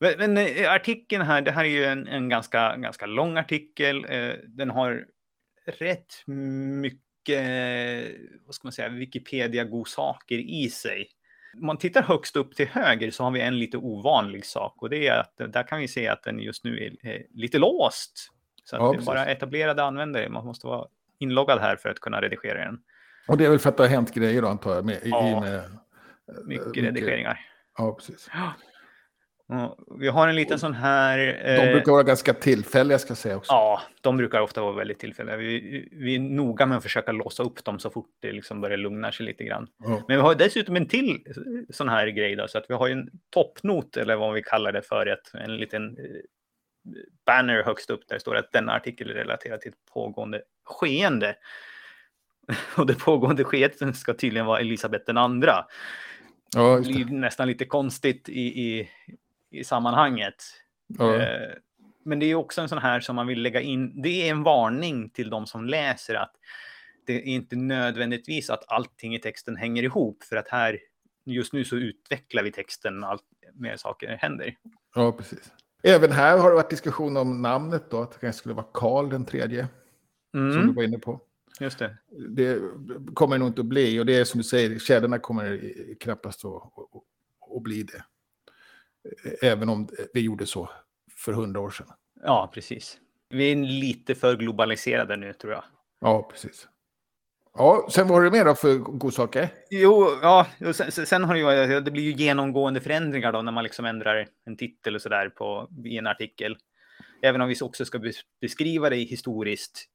Men, 0.00 0.14
men 0.18 0.36
eh, 0.46 0.72
artikeln 0.72 1.22
här, 1.22 1.42
det 1.42 1.50
här 1.50 1.64
är 1.64 1.68
ju 1.68 1.84
en, 1.84 2.06
en 2.08 2.28
ganska, 2.28 2.76
ganska 2.76 3.06
lång 3.06 3.36
artikel. 3.38 4.04
Eh, 4.08 4.32
den 4.48 4.70
har 4.70 5.06
rätt 5.66 6.14
mycket, 6.26 7.46
vad 8.46 8.54
ska 8.54 8.66
man 8.66 8.72
säga, 8.72 8.88
Wikipedia-godsaker 8.88 10.38
i 10.38 10.70
sig. 10.70 11.08
Om 11.54 11.66
man 11.66 11.76
tittar 11.76 12.02
högst 12.02 12.36
upp 12.36 12.56
till 12.56 12.68
höger 12.68 13.10
så 13.10 13.24
har 13.24 13.30
vi 13.30 13.40
en 13.40 13.58
lite 13.58 13.76
ovanlig 13.76 14.46
sak 14.46 14.82
och 14.82 14.90
det 14.90 15.08
är 15.08 15.20
att 15.20 15.52
där 15.52 15.62
kan 15.62 15.78
vi 15.78 15.88
se 15.88 16.08
att 16.08 16.22
den 16.22 16.38
just 16.38 16.64
nu 16.64 16.96
är, 17.02 17.22
lite 17.34 17.58
låst. 17.58 18.30
Så 18.64 18.76
att 18.76 18.82
Ja, 18.82 18.92
det 18.92 18.98
är 18.98 19.06
bara 19.06 19.26
etablerade 19.26 19.84
användare, 19.84 20.28
man 20.28 20.46
måste 20.46 20.66
vara 20.66 20.86
inloggad 21.18 21.58
här 21.60 21.76
för 21.76 21.88
att 21.88 22.00
kunna 22.00 22.20
redigera 22.20 22.64
den. 22.64 22.78
Och 23.28 23.36
det 23.36 23.44
är 23.44 23.50
väl 23.50 23.58
för 23.58 23.68
att 23.68 23.76
det 23.76 23.82
har 23.82 23.88
hänt 23.90 24.14
grejer 24.14 24.42
då 24.42 24.48
antar 24.48 24.74
jag. 24.74 24.84
Med, 24.84 24.98
Ja. 25.04 25.28
i 25.28 25.40
med, 25.40 25.54
eh, 25.54 25.62
Mycket 26.44 26.76
redigeringar. 26.84 27.40
Ja, 27.78 27.94
precis. 27.94 28.26
Och 28.26 28.32
vi 29.98 30.08
har 30.08 30.28
en 30.28 30.34
liten 30.34 30.58
sån 30.58 30.74
här... 30.74 31.18
De 31.56 31.68
eh, 31.68 31.72
brukar 31.72 31.92
vara 31.92 32.02
ganska 32.02 32.34
tillfälliga 32.34 32.98
ska 32.98 33.10
jag 33.10 33.18
säga 33.18 33.36
också. 33.36 33.52
Ja, 33.52 33.82
de 34.00 34.16
brukar 34.16 34.40
ofta 34.40 34.60
vara 34.60 34.72
väldigt 34.72 34.98
tillfälliga. 34.98 35.36
Vi, 35.36 35.88
vi 35.92 36.14
är 36.14 36.18
noga 36.18 36.66
med 36.66 36.76
att 36.76 36.82
försöka 36.82 37.12
låsa 37.12 37.42
upp 37.42 37.64
dem 37.64 37.78
så 37.78 37.90
fort 37.90 38.08
det 38.20 38.32
liksom 38.32 38.60
börjar 38.60 38.76
lugna 38.76 39.12
sig 39.12 39.26
lite 39.26 39.44
grann. 39.44 39.68
Ja. 39.78 40.02
Men 40.08 40.16
vi 40.16 40.22
har 40.22 40.34
dessutom 40.34 40.76
en 40.76 40.88
till 40.88 41.24
sån 41.70 41.88
här 41.88 42.06
grej 42.06 42.36
då, 42.36 42.48
så 42.48 42.58
att 42.58 42.64
vi 42.68 42.74
har 42.74 42.88
en 42.88 43.10
toppnot 43.30 43.96
eller 43.96 44.16
vad 44.16 44.34
vi 44.34 44.42
kallar 44.42 44.72
det 44.72 44.82
för, 44.82 45.06
ett, 45.06 45.34
en 45.34 45.56
liten 45.56 45.98
eh, 45.98 46.04
banner 47.26 47.62
högst 47.62 47.90
upp 47.90 48.08
där 48.08 48.16
det 48.16 48.20
står 48.20 48.36
att 48.36 48.52
denna 48.52 48.72
artikel 48.72 49.10
är 49.10 49.14
relaterad 49.14 49.60
till 49.60 49.70
ett 49.70 49.92
pågående 49.92 50.42
skeende. 50.64 51.36
Och 52.76 52.86
det 52.86 52.94
pågående 52.94 53.44
skeendet 53.44 53.96
ska 53.96 54.14
tydligen 54.14 54.46
vara 54.46 54.60
Elisabeth 54.60 55.04
den 55.06 55.16
andra. 55.16 55.64
Ja, 56.56 56.70
Det 56.70 56.76
just 56.76 56.90
blir 56.90 57.04
det. 57.04 57.14
nästan 57.14 57.48
lite 57.48 57.64
konstigt 57.64 58.28
i, 58.28 58.40
i, 58.40 58.88
i 59.50 59.64
sammanhanget. 59.64 60.34
Eh, 61.00 61.54
Men 62.04 62.18
det 62.18 62.26
är 62.26 62.34
också 62.34 62.60
en 62.60 62.68
sån 62.68 62.78
här 62.78 63.00
som 63.00 63.16
man 63.16 63.26
vill 63.26 63.42
lägga 63.42 63.60
in. 63.60 64.02
Det 64.02 64.08
är 64.28 64.30
en 64.30 64.42
varning 64.42 65.10
till 65.10 65.30
de 65.30 65.46
som 65.46 65.64
läser 65.66 66.14
att 66.14 66.32
det 67.06 67.12
är 67.14 67.22
inte 67.22 67.56
nödvändigtvis 67.56 68.50
att 68.50 68.64
allting 68.72 69.14
i 69.14 69.18
texten 69.18 69.56
hänger 69.56 69.82
ihop 69.82 70.22
för 70.22 70.36
att 70.36 70.48
här 70.48 70.78
just 71.24 71.52
nu 71.52 71.64
så 71.64 71.76
utvecklar 71.76 72.42
vi 72.42 72.52
texten 72.52 73.04
allt 73.04 73.22
mer 73.54 73.76
saker 73.76 74.08
händer. 74.20 74.56
ja, 74.94 75.12
precis. 75.12 75.52
Även 75.82 76.12
här 76.12 76.38
har 76.38 76.48
det 76.50 76.54
varit 76.56 76.70
diskussion 76.70 77.16
om 77.16 77.42
namnet 77.42 77.90
då, 77.90 78.02
att 78.02 78.12
det 78.12 78.18
kanske 78.18 78.38
skulle 78.38 78.54
vara 78.54 78.66
Karl 78.72 79.08
den 79.10 79.24
tredje, 79.24 79.68
som 80.32 80.48
du 80.50 80.58
Mm, 80.60 80.74
var 80.74 80.82
inne 80.82 80.98
på. 80.98 81.20
just 81.60 81.78
det. 81.78 81.96
Det 82.28 82.58
kommer 83.14 83.34
det 83.34 83.38
nog 83.38 83.48
inte 83.48 83.60
att 83.60 83.66
bli, 83.66 84.00
och 84.00 84.06
det 84.06 84.16
är 84.16 84.24
som 84.24 84.38
du 84.38 84.44
säger, 84.44 84.78
källorna 84.78 85.18
kommer 85.18 85.60
knappast 86.00 86.44
att, 86.44 86.52
att, 86.54 87.02
att 87.56 87.62
bli 87.62 87.82
det. 87.82 88.04
Även 89.42 89.68
om 89.68 89.88
vi 90.14 90.20
gjorde 90.20 90.46
så 90.46 90.70
för 91.16 91.32
hundra 91.32 91.60
år 91.60 91.70
sedan. 91.70 91.86
Ja, 92.22 92.50
precis. 92.54 92.98
Vi 93.28 93.52
är 93.52 93.56
lite 93.56 94.14
för 94.14 94.36
globaliserade 94.36 95.16
nu 95.16 95.32
tror 95.32 95.52
jag. 95.52 95.64
Ja, 96.00 96.28
precis. 96.30 96.68
Ja, 97.54 97.88
sen 97.90 98.10
har 98.10 98.20
du 98.20 98.30
mer 98.30 98.44
då 98.44 98.54
för 98.54 98.74
godsaker? 98.78 99.48
Jo, 99.70 100.08
ja, 100.22 100.46
sen, 100.72 101.06
sen, 101.06 101.24
har 101.24 101.34
det 101.34 101.74
ju, 101.74 101.80
det 101.80 101.90
blir 101.90 102.02
ju 102.02 102.12
genomgående 102.12 102.80
förändringar 102.80 103.32
då 103.32 103.42
när 103.42 103.52
man 103.52 103.64
liksom 103.64 103.84
ändrar 103.84 104.28
en 104.44 104.56
titel 104.56 104.94
och 104.94 105.02
sådär 105.02 105.32
i 105.84 105.98
en 105.98 106.06
artikel. 106.06 106.56
Även 107.22 107.40
om 107.40 107.48
vi 107.48 107.60
också 107.60 107.84
ska 107.84 108.00
beskriva 108.40 108.90
det 108.90 108.96
historiskt 108.96 109.86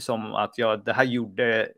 som 0.00 0.34
att 0.34 0.58
ja, 0.58 0.76
det 0.76 0.92
här 0.92 1.04
gjorde 1.04 1.68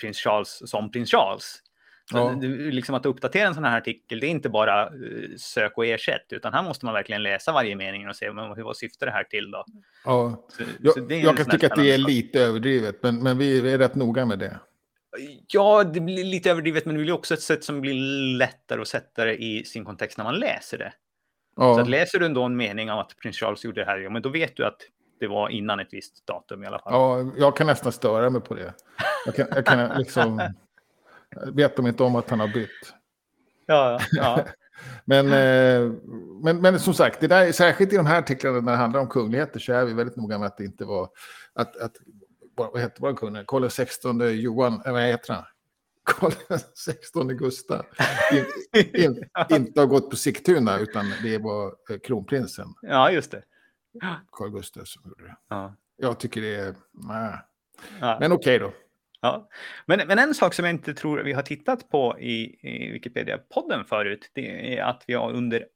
prins 0.00 0.18
Charles 0.18 0.62
som 0.70 0.90
prins 0.90 1.10
Charles. 1.10 1.62
Ja. 2.10 2.30
Liksom 2.70 2.94
att 2.94 3.06
uppdatera 3.06 3.48
en 3.48 3.54
sån 3.54 3.64
här 3.64 3.78
artikel, 3.78 4.20
det 4.20 4.26
är 4.26 4.30
inte 4.30 4.48
bara 4.48 4.90
uh, 4.90 5.36
sök 5.36 5.78
och 5.78 5.86
ersätt, 5.86 6.26
utan 6.30 6.52
här 6.52 6.62
måste 6.62 6.84
man 6.84 6.94
verkligen 6.94 7.22
läsa 7.22 7.52
varje 7.52 7.76
mening 7.76 8.08
och 8.08 8.16
se 8.16 8.32
men, 8.32 8.64
vad 8.64 8.76
syftar 8.76 9.06
det 9.06 9.12
här 9.12 9.24
till 9.24 9.50
då. 9.50 9.64
Ja. 10.04 10.46
Så, 10.48 10.62
jag, 10.80 10.94
så 10.94 11.06
jag 11.08 11.36
kan 11.36 11.46
tycka 11.46 11.66
att 11.66 11.76
det 11.76 11.92
är 11.92 11.98
lite 11.98 12.40
överdrivet, 12.40 13.02
men, 13.02 13.22
men 13.22 13.38
vi 13.38 13.72
är 13.72 13.78
rätt 13.78 13.94
noga 13.94 14.26
med 14.26 14.38
det. 14.38 14.58
Ja, 15.48 15.84
det 15.84 16.00
blir 16.00 16.24
lite 16.24 16.50
överdrivet, 16.50 16.86
men 16.86 16.94
det 16.96 17.02
blir 17.02 17.12
också 17.12 17.34
ett 17.34 17.42
sätt 17.42 17.64
som 17.64 17.80
blir 17.80 17.94
lättare 18.38 18.80
att 18.80 18.88
sätta 18.88 19.24
det 19.24 19.42
i 19.42 19.64
sin 19.64 19.84
kontext 19.84 20.18
när 20.18 20.24
man 20.24 20.34
läser 20.34 20.78
det. 20.78 20.92
Ja. 21.56 21.74
Så 21.74 21.80
att 21.80 21.88
läser 21.88 22.18
du 22.18 22.26
ändå 22.26 22.42
en 22.42 22.56
mening 22.56 22.90
om 22.90 22.98
att 22.98 23.16
prins 23.22 23.36
Charles 23.36 23.64
gjorde 23.64 23.80
det 23.80 23.84
här, 23.84 23.98
ja, 23.98 24.10
men 24.10 24.22
då 24.22 24.28
vet 24.28 24.56
du 24.56 24.66
att 24.66 24.78
det 25.20 25.26
var 25.26 25.48
innan 25.48 25.80
ett 25.80 25.88
visst 25.90 26.26
datum 26.26 26.64
i 26.64 26.66
alla 26.66 26.78
fall. 26.78 26.92
Ja, 26.92 27.32
jag 27.36 27.56
kan 27.56 27.66
nästan 27.66 27.92
störa 27.92 28.30
mig 28.30 28.40
på 28.40 28.54
det. 28.54 28.74
Jag 29.26 29.34
kan, 29.34 29.46
jag 29.50 29.66
kan 29.66 29.88
liksom... 29.98 30.40
vet 31.52 31.76
de 31.76 31.86
inte 31.86 32.02
om 32.02 32.16
att 32.16 32.30
han 32.30 32.40
har 32.40 32.48
bytt. 32.48 32.94
Ja, 33.66 34.00
ja. 34.12 34.44
men, 35.04 35.26
eh, 35.26 35.92
men, 36.42 36.60
men 36.60 36.80
som 36.80 36.94
sagt, 36.94 37.20
det 37.20 37.26
där, 37.26 37.52
särskilt 37.52 37.92
i 37.92 37.96
de 37.96 38.06
här 38.06 38.18
artiklarna 38.18 38.60
när 38.60 38.72
det 38.72 38.78
handlar 38.78 39.00
om 39.00 39.08
kungligheter 39.08 39.60
så 39.60 39.72
är 39.72 39.84
vi 39.84 39.92
väldigt 39.92 40.16
noga 40.16 40.38
med 40.38 40.46
att 40.46 40.56
det 40.56 40.64
inte 40.64 40.84
var... 40.84 41.08
Att, 41.54 41.76
att, 41.76 41.92
vad 42.54 42.80
hette 42.80 43.02
vår 43.02 43.14
kung? 43.16 43.44
Karl 43.46 43.68
XVI 43.68 44.30
Johan, 44.30 44.82
vad 44.84 45.02
heter 45.02 45.34
han? 45.34 45.44
Karl 46.04 46.30
XVI 46.74 47.34
Gustav 47.34 47.86
in, 48.32 48.86
in, 48.94 49.24
inte 49.50 49.80
har 49.80 49.86
gått 49.86 50.10
på 50.10 50.16
Sigtuna 50.16 50.78
utan 50.78 51.04
det 51.22 51.38
var 51.38 51.74
eh, 51.90 51.98
kronprinsen. 51.98 52.74
Ja, 52.82 53.10
just 53.10 53.30
det. 53.30 53.42
Carl 54.32 54.50
Gustaf 54.50 54.88
som 54.88 55.02
gjorde 55.04 55.24
det. 55.24 55.36
Ja. 55.48 55.76
Jag 55.96 56.20
tycker 56.20 56.40
det 56.40 56.54
är... 56.54 56.74
Nej. 56.92 57.38
Ja. 58.00 58.16
Men 58.20 58.32
okej 58.32 58.56
okay 58.56 58.58
då. 58.58 58.72
Ja. 59.22 59.48
Men, 59.86 60.08
men 60.08 60.18
en 60.18 60.34
sak 60.34 60.54
som 60.54 60.64
jag 60.64 60.74
inte 60.74 60.94
tror 60.94 61.18
vi 61.18 61.32
har 61.32 61.42
tittat 61.42 61.88
på 61.88 62.20
i, 62.20 62.58
i 62.60 62.92
Wikipedia-podden 62.92 63.84
förut, 63.84 64.30
det 64.32 64.76
är 64.78 64.82
att 64.82 65.04
vi 65.06 65.14
har 65.14 65.32
under 65.32 65.66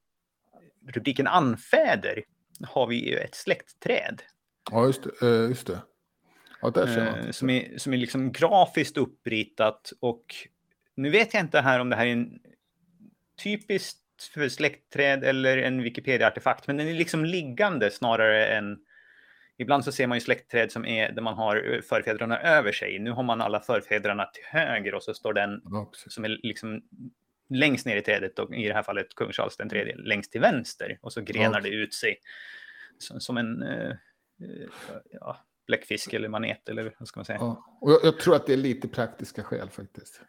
rubriken 0.89 1.27
anfäder 1.27 2.23
har 2.61 2.87
vi 2.87 3.11
ju 3.11 3.17
ett 3.17 3.35
släktträd. 3.35 4.23
Ja, 4.71 4.87
just 4.87 5.03
det. 5.03 5.27
Uh, 5.27 5.49
just 5.49 5.67
det. 5.67 5.79
Ja, 6.61 6.71
där 6.71 6.87
ser 6.87 7.05
man. 7.05 7.33
som, 7.33 7.51
är, 7.51 7.79
som 7.79 7.93
är 7.93 7.97
liksom 7.97 8.33
grafiskt 8.33 8.97
uppritat 8.97 9.93
och 10.01 10.35
nu 10.95 11.11
vet 11.11 11.35
jag 11.35 11.43
inte 11.43 11.61
här 11.61 11.81
om 11.81 11.91
det 11.91 11.97
här 11.97 12.07
är 12.07 12.13
en 12.13 12.39
typiskt 13.43 14.01
för 14.35 14.49
släktträd 14.49 15.25
eller 15.25 15.59
en 15.59 15.83
Wikipedia-artefakt, 15.83 16.67
men 16.67 16.77
den 16.77 16.89
är 16.89 16.95
liksom 16.95 17.25
liggande 17.25 17.91
snarare 17.91 18.47
än... 18.47 18.79
Ibland 19.59 19.85
så 19.85 19.93
ser 19.93 20.07
man 20.07 20.17
ju 20.17 20.21
släktträd 20.21 20.73
som 20.73 20.87
är 20.87 21.13
där 21.13 21.23
man 21.23 21.35
har 21.35 21.75
eh, 21.75 21.81
förfäderna 21.81 22.41
över 22.41 22.73
sig. 22.73 22.99
Nu 22.99 23.11
har 23.11 23.23
man 23.23 23.41
alla 23.41 23.61
förfäderna 23.61 24.25
till 24.25 24.45
höger 24.45 24.95
och 24.95 25.03
så 25.03 25.15
står 25.15 25.33
den 25.33 25.63
som 25.93 26.25
är 26.25 26.29
liksom 26.43 26.83
längst 27.49 27.87
ner 27.87 27.97
i 27.97 28.03
trädet 28.03 28.39
och 28.39 28.55
i 28.55 28.69
det 28.69 28.75
här 28.75 28.83
fallet 28.83 29.15
kung 29.15 29.33
Charles 29.33 29.57
den 29.57 29.69
tredje 29.69 29.97
längst 29.97 30.33
till 30.33 30.41
vänster 30.41 30.99
och 31.03 31.13
så 31.13 31.21
grenar 31.21 31.61
det 31.61 31.69
ut 31.69 31.95
sig 31.95 32.17
som, 32.99 33.37
en 33.37 33.63
uh, 33.63 33.95
ja, 35.11 35.37
bläckfisk 35.67 36.13
eller 36.13 36.29
manet 36.29 36.69
eller 36.69 36.95
vad 36.99 37.09
ska 37.09 37.21
man 37.21 37.25
säga. 37.25 37.39
Ja. 37.41 37.79
Och 37.81 37.93
jag, 37.93 38.01
jag, 38.05 38.19
tror 38.19 38.37
att 38.37 38.47
det 38.47 38.53
är 38.53 38.57
lite 38.57 38.89
praktiska 38.89 39.43
skäl 39.43 39.71
faktiskt. 39.71 40.21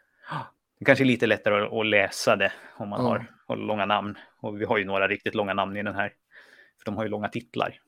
Det 0.80 0.86
kanske 0.86 1.04
är 1.04 1.06
lite 1.06 1.28
lättare 1.28 1.66
att, 1.66 1.74
att 1.74 1.86
läsa 1.86 2.36
det 2.36 2.52
om 2.78 2.90
man 2.90 3.02
ja. 3.04 3.08
har, 3.08 3.34
har, 3.48 3.58
långa 3.58 3.86
namn. 3.86 4.18
Och 4.40 4.62
vi 4.62 4.66
har 4.66 4.78
ju 4.78 4.86
några 4.86 5.08
riktigt 5.08 5.36
långa 5.36 5.54
namn 5.54 5.78
i 5.78 5.84
den 5.84 5.96
här. 5.96 6.14
För 6.78 6.86
de 6.86 6.98
har 6.98 7.04
ju 7.04 7.10
långa 7.10 7.30
titlar. 7.30 7.80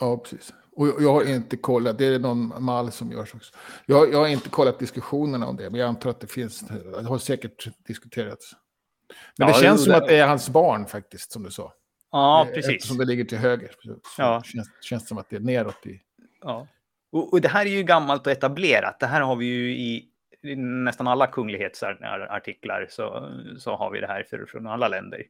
Ja, 0.00 0.16
precis. 0.16 0.54
Och 0.72 0.88
jag 1.02 1.12
har 1.12 1.24
inte 1.24 1.56
kollat, 1.56 1.98
det 1.98 2.06
är 2.06 2.18
någon 2.18 2.64
mall 2.64 2.92
som 2.92 3.12
görs 3.12 3.34
också. 3.34 3.54
Jag, 3.86 4.12
jag 4.12 4.18
har 4.18 4.28
inte 4.28 4.48
kollat 4.48 4.78
diskussionerna 4.78 5.46
om 5.46 5.56
det, 5.56 5.70
men 5.70 5.80
jag 5.80 5.88
antar 5.88 6.10
att 6.10 6.20
det 6.20 6.26
finns, 6.26 6.60
det 6.60 7.08
har 7.08 7.18
säkert 7.18 7.68
diskuterats. 7.86 8.52
Men 9.38 9.48
ja, 9.48 9.54
det 9.54 9.62
känns 9.62 9.84
det, 9.84 9.90
som 9.90 10.02
att 10.02 10.08
det 10.08 10.18
är 10.18 10.26
hans 10.26 10.48
barn 10.48 10.86
faktiskt, 10.86 11.32
som 11.32 11.42
du 11.42 11.50
sa. 11.50 11.72
Ja, 12.12 12.48
precis. 12.54 12.74
Eftersom 12.74 12.98
det 12.98 13.04
ligger 13.04 13.24
till 13.24 13.38
höger. 13.38 13.70
Så 13.80 14.22
ja. 14.22 14.42
känns, 14.42 14.68
känns 14.80 15.02
det 15.02 15.08
som 15.08 15.18
att 15.18 15.30
det 15.30 15.36
är 15.36 15.40
neråt 15.40 15.86
i... 15.86 16.00
Ja. 16.40 16.66
Och, 17.12 17.32
och, 17.32 17.40
det 17.40 17.48
här 17.48 17.66
är 17.66 17.70
ju 17.70 17.82
gammalt 17.82 18.26
och 18.26 18.32
etablerat. 18.32 19.00
Det 19.00 19.06
här 19.06 19.20
har 19.20 19.36
vi 19.36 19.46
ju 19.46 19.76
i 19.76 20.10
i 20.46 20.56
nästan 20.56 21.06
alla 21.08 21.26
kunglighetsartiklar 21.26 22.86
så, 22.90 23.32
så 23.58 23.76
har 23.76 23.90
vi 23.90 24.00
det 24.00 24.06
här 24.06 24.22
för, 24.30 24.46
från 24.46 24.66
alla 24.66 24.88
länder. 24.88 25.22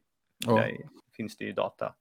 Ja. 0.45 0.55
Där 0.55 0.77
finns 1.15 1.37
det 1.37 1.45
ju 1.45 1.53
data. 1.53 1.93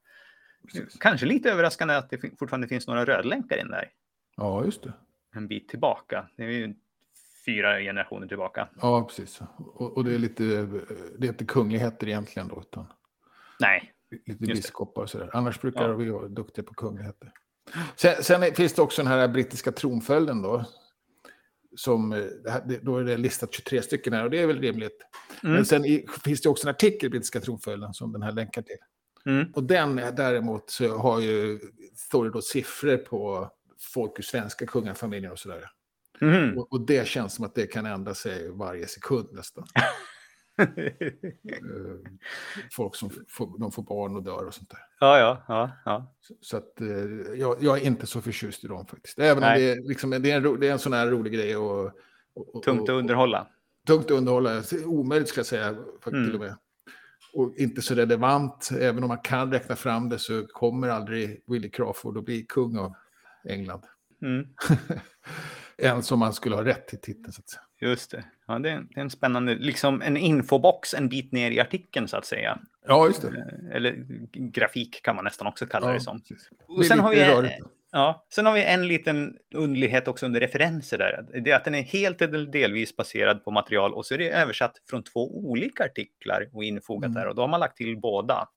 Precis. 0.66 0.98
Kanske 1.00 1.26
lite 1.26 1.50
överraskande 1.50 1.94
att 1.94 2.10
det 2.10 2.38
fortfarande 2.38 2.68
finns 2.68 2.86
några 2.86 3.04
rödlänkar 3.04 3.56
in 3.58 3.68
där. 3.68 3.90
Ja, 4.36 4.64
just 4.64 4.82
det. 4.82 4.92
En 5.34 5.48
bit 5.48 5.68
tillbaka. 5.68 6.28
Det 6.36 6.42
är 6.42 6.48
ju 6.48 6.74
fyra 7.46 7.78
generationer 7.80 8.26
tillbaka. 8.26 8.68
Ja, 8.80 9.04
precis. 9.04 9.40
Och, 9.56 9.96
och 9.96 10.04
det 10.04 10.14
är 10.14 10.18
lite, 10.18 10.44
det 11.18 11.26
är 11.26 11.28
inte 11.28 11.44
kungligheter 11.44 12.08
egentligen 12.08 12.48
då, 12.48 12.60
utan 12.60 12.86
Nej. 13.60 13.92
lite 14.26 14.44
biskopar 14.44 15.02
och 15.02 15.10
sådär. 15.10 15.30
Annars 15.32 15.60
brukar 15.60 15.88
ja. 15.88 15.94
vi 15.94 16.10
vara 16.10 16.28
duktiga 16.28 16.64
på 16.64 16.74
kungligheter. 16.74 17.32
Sen, 17.96 18.22
sen, 18.22 18.54
finns 18.54 18.72
det 18.72 18.82
också 18.82 19.02
den 19.02 19.12
här 19.12 19.28
brittiska 19.28 19.72
tronföljden 19.72 20.42
då, 20.42 20.64
som, 21.76 22.12
eh, 22.12 22.24
då 22.82 22.96
är 22.96 23.04
det 23.04 23.16
listat 23.16 23.54
23 23.54 23.82
stycken 23.82 24.12
här 24.12 24.24
och 24.24 24.30
det 24.30 24.42
är 24.42 24.46
väl 24.46 24.60
rimligt. 24.60 25.02
Mm. 25.42 25.54
Men 25.54 25.66
sen 25.66 25.84
finns 26.24 26.40
det 26.40 26.48
också 26.48 26.66
en 26.66 26.70
artikel 26.70 27.06
i 27.06 27.10
brittiska 27.10 27.40
tronföljden 27.40 27.94
som 27.94 28.12
den 28.12 28.22
här 28.22 28.32
länkar 28.32 28.62
till. 28.62 28.76
Mm. 29.26 29.52
Och 29.54 29.62
den 29.64 29.96
däremot 29.96 30.70
så 30.70 30.96
har 30.96 31.20
ju, 31.20 31.58
står 31.96 32.24
det 32.24 32.30
då 32.30 32.40
siffror 32.40 32.96
på 32.96 33.50
folk 33.94 34.18
ur 34.18 34.22
svenska 34.22 34.66
kungafamiljen 34.66 35.32
och 35.32 35.38
sådär. 35.38 35.70
Mm. 36.20 36.58
Och, 36.58 36.72
och, 36.72 36.86
det 36.86 37.08
känns 37.08 37.34
som 37.34 37.44
att 37.44 37.54
det 37.54 37.66
kan 37.66 37.86
ändra 37.86 38.14
sig 38.14 38.50
varje 38.50 38.86
sekund 38.86 39.28
nästan. 39.32 39.64
Eh, 40.58 40.68
folk 42.72 42.94
som 42.94 43.10
får, 43.28 43.58
de 43.58 43.72
får 43.72 43.82
barn 43.82 44.16
och 44.16 44.22
dör 44.22 44.46
och 44.46 44.54
sånt 44.54 44.70
där. 44.70 44.78
Ja, 45.00 45.18
ja, 45.18 45.44
ja. 45.48 45.70
ja. 45.84 46.14
Så, 46.20 46.34
så 46.40 46.56
att, 46.56 46.80
eh, 46.80 46.88
jag, 47.36 47.56
jag, 47.60 47.78
är 47.78 47.86
inte 47.86 48.06
så 48.06 48.20
förtjust 48.20 48.64
i 48.64 48.66
dem 48.66 48.86
faktiskt. 48.86 49.18
Även 49.18 49.40
Nej. 49.40 49.54
om 49.54 49.60
det 49.60 49.70
är, 49.70 49.88
liksom, 49.88 50.10
det, 50.10 50.30
är 50.30 50.36
en, 50.36 50.60
det 50.60 50.68
är 50.68 50.72
en 50.72 50.78
sån 50.78 50.92
här 50.92 51.06
rolig 51.06 51.32
grej. 51.32 51.56
Och, 51.56 51.92
och, 52.34 52.62
tungt 52.62 52.82
att 52.82 52.94
underhålla. 52.94 53.46
Tungt 53.86 54.04
att 54.04 54.10
underhålla. 54.10 54.62
Omöjligt 54.84 55.28
ska 55.28 55.38
jag 55.38 55.46
säga. 55.46 55.74
Faktiskt, 55.74 56.06
mm. 56.06 56.26
till 56.26 56.34
och 56.34 56.40
med. 56.40 56.56
Och 57.36 57.54
inte 57.56 57.82
så 57.82 57.94
relevant. 57.94 58.70
Även 58.80 59.02
om 59.02 59.08
man 59.08 59.18
kan 59.18 59.52
räkna 59.52 59.76
fram 59.76 60.08
det 60.08 60.18
så 60.18 60.46
kommer 60.46 60.88
aldrig 60.88 61.42
Willie 61.46 61.70
Crawford 61.70 62.18
att 62.18 62.24
bli 62.24 62.46
kung 62.48 62.78
av 62.78 62.94
England. 63.48 63.82
Mm. 64.22 64.46
än 65.78 66.02
som 66.02 66.18
man 66.18 66.32
skulle 66.32 66.56
ha 66.56 66.64
rätt 66.64 66.88
till 66.88 67.00
titeln. 67.00 67.32
Så 67.32 67.40
att 67.40 67.48
säga. 67.48 67.62
Just 67.80 68.10
det. 68.10 68.24
Ja, 68.46 68.58
det, 68.58 68.70
är, 68.70 68.86
en 68.94 69.10
spännande, 69.10 69.54
liksom 69.54 70.02
en 70.02 70.16
infobox 70.16 70.94
en 70.94 71.08
bit 71.08 71.32
ner 71.32 71.50
i 71.50 71.60
artikeln 71.60 72.08
så 72.08 72.16
att 72.16 72.26
säga. 72.26 72.58
Ja, 72.86 73.06
just 73.06 73.22
det. 73.22 73.28
Eh, 73.28 73.76
eller 73.76 74.06
grafik 74.32 75.02
kan 75.02 75.16
man 75.16 75.24
nästan 75.24 75.46
också 75.46 75.66
kalla 75.66 75.86
ja, 75.86 75.92
det 75.92 76.00
som. 76.00 76.22
Och 76.66 76.86
sen 76.86 77.00
har, 77.00 77.10
vi 77.10 77.20
ja, 77.96 78.26
sen 78.34 78.46
har 78.46 78.52
vi 78.52 78.64
en 78.64 78.88
liten 78.88 79.36
underlighet 79.54 80.08
också 80.08 80.26
under 80.26 80.40
referenser 80.40 80.98
där. 80.98 81.40
Det 81.40 81.50
är 81.50 81.56
att 81.56 81.64
den 81.64 81.74
är 81.74 81.82
helt 81.82 82.22
eller 82.22 82.46
delvis 82.46 82.96
baserad 82.96 83.44
på 83.44 83.50
material 83.50 83.94
och 83.94 84.06
så 84.06 84.14
är 84.14 84.18
det 84.18 84.30
översatt 84.30 84.76
från 84.90 85.02
två 85.02 85.36
olika 85.36 85.84
artiklar 85.84 86.48
och 86.52 86.64
infogat 86.64 87.08
mm. 87.08 87.14
där 87.14 87.26
och 87.28 87.34
då 87.34 87.42
har 87.42 87.48
man 87.48 87.60
lagt 87.60 87.76
till 87.76 88.00
båda. 88.00 88.48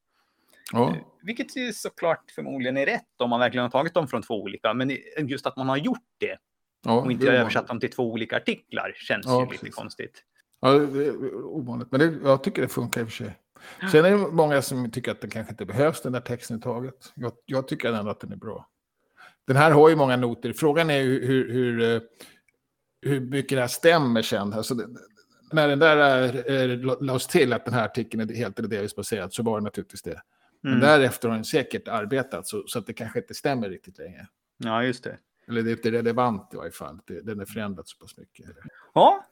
Ja. 0.71 0.89
Eh, 0.89 0.95
vilket 1.21 1.75
såklart 1.75 2.31
förmodligen 2.35 2.77
är 2.77 2.85
rätt 2.85 3.01
om 3.17 3.29
man 3.29 3.39
verkligen 3.39 3.63
har 3.63 3.71
tagit 3.71 3.93
dem 3.93 4.07
från 4.07 4.21
två 4.21 4.41
olika, 4.41 4.73
men 4.73 4.97
just 5.17 5.45
att 5.45 5.57
man 5.57 5.69
har 5.69 5.77
gjort 5.77 6.07
det 6.17 6.37
Ja, 6.85 7.01
och 7.01 7.11
inte 7.11 7.31
översatt 7.31 7.67
dem 7.67 7.79
till 7.79 7.91
två 7.91 8.11
olika 8.11 8.37
artiklar 8.37 8.93
känns 8.95 9.25
ja, 9.25 9.41
ju 9.41 9.47
precis. 9.47 9.63
lite 9.63 9.75
konstigt. 9.75 10.23
Ja, 10.61 10.71
det 10.71 11.05
är 11.05 11.35
ovanligt. 11.45 11.91
Men 11.91 11.99
det, 11.99 12.19
jag 12.23 12.43
tycker 12.43 12.61
det 12.61 12.67
funkar 12.67 13.01
i 13.01 13.03
och 13.03 13.07
för 13.07 13.15
sig. 13.15 13.37
Sen 13.91 14.05
är 14.05 14.11
det 14.11 14.17
många 14.17 14.61
som 14.61 14.91
tycker 14.91 15.11
att 15.11 15.21
det 15.21 15.27
kanske 15.27 15.53
inte 15.53 15.65
behövs, 15.65 16.01
den 16.01 16.11
där 16.11 16.21
texten 16.21 16.61
taget. 16.61 17.13
Jag, 17.15 17.31
jag 17.45 17.67
tycker 17.67 17.93
ändå 17.93 18.11
att 18.11 18.19
den 18.19 18.31
är 18.31 18.35
bra. 18.35 18.69
Den 19.47 19.55
här 19.55 19.71
har 19.71 19.89
ju 19.89 19.95
många 19.95 20.15
noter. 20.15 20.53
Frågan 20.53 20.89
är 20.89 21.01
hur, 21.01 21.27
hur, 21.27 21.53
hur, 21.53 21.95
eh, 21.95 22.01
hur 23.01 23.19
mycket 23.19 23.55
det 23.55 23.61
här 23.61 23.67
stämmer 23.67 24.21
sen. 24.21 24.53
Alltså, 24.53 24.75
när 25.51 25.67
den 25.67 25.79
där 25.79 27.01
lades 27.03 27.27
till 27.27 27.53
att 27.53 27.65
den 27.65 27.73
här 27.73 27.85
artikeln 27.85 28.29
är 28.29 28.35
helt 28.35 28.59
eller 28.59 28.69
delvis 28.69 28.95
baserad 28.95 29.33
så 29.33 29.43
var 29.43 29.59
det 29.59 29.63
naturligtvis 29.63 30.01
det. 30.01 30.21
Men 30.61 30.73
mm. 30.73 30.85
därefter 30.85 31.27
har 31.27 31.35
den 31.35 31.45
säkert 31.45 31.87
arbetat 31.87 32.47
så, 32.47 32.63
så 32.67 32.79
att 32.79 32.87
det 32.87 32.93
kanske 32.93 33.19
inte 33.19 33.33
stämmer 33.33 33.69
riktigt 33.69 33.97
längre. 33.97 34.27
Ja, 34.57 34.83
just 34.83 35.03
det. 35.03 35.17
Eller 35.47 35.61
det 35.61 35.69
är 35.69 35.75
inte 35.75 35.91
relevant 35.91 36.53
i 36.53 36.57
varje 36.57 36.71
fall. 36.71 36.99
Den 37.23 37.39
är 37.39 37.45
förändrad 37.45 37.87
så 37.87 37.97
pass 37.97 38.17
mycket. 38.17 38.45
Ja, 38.93 39.25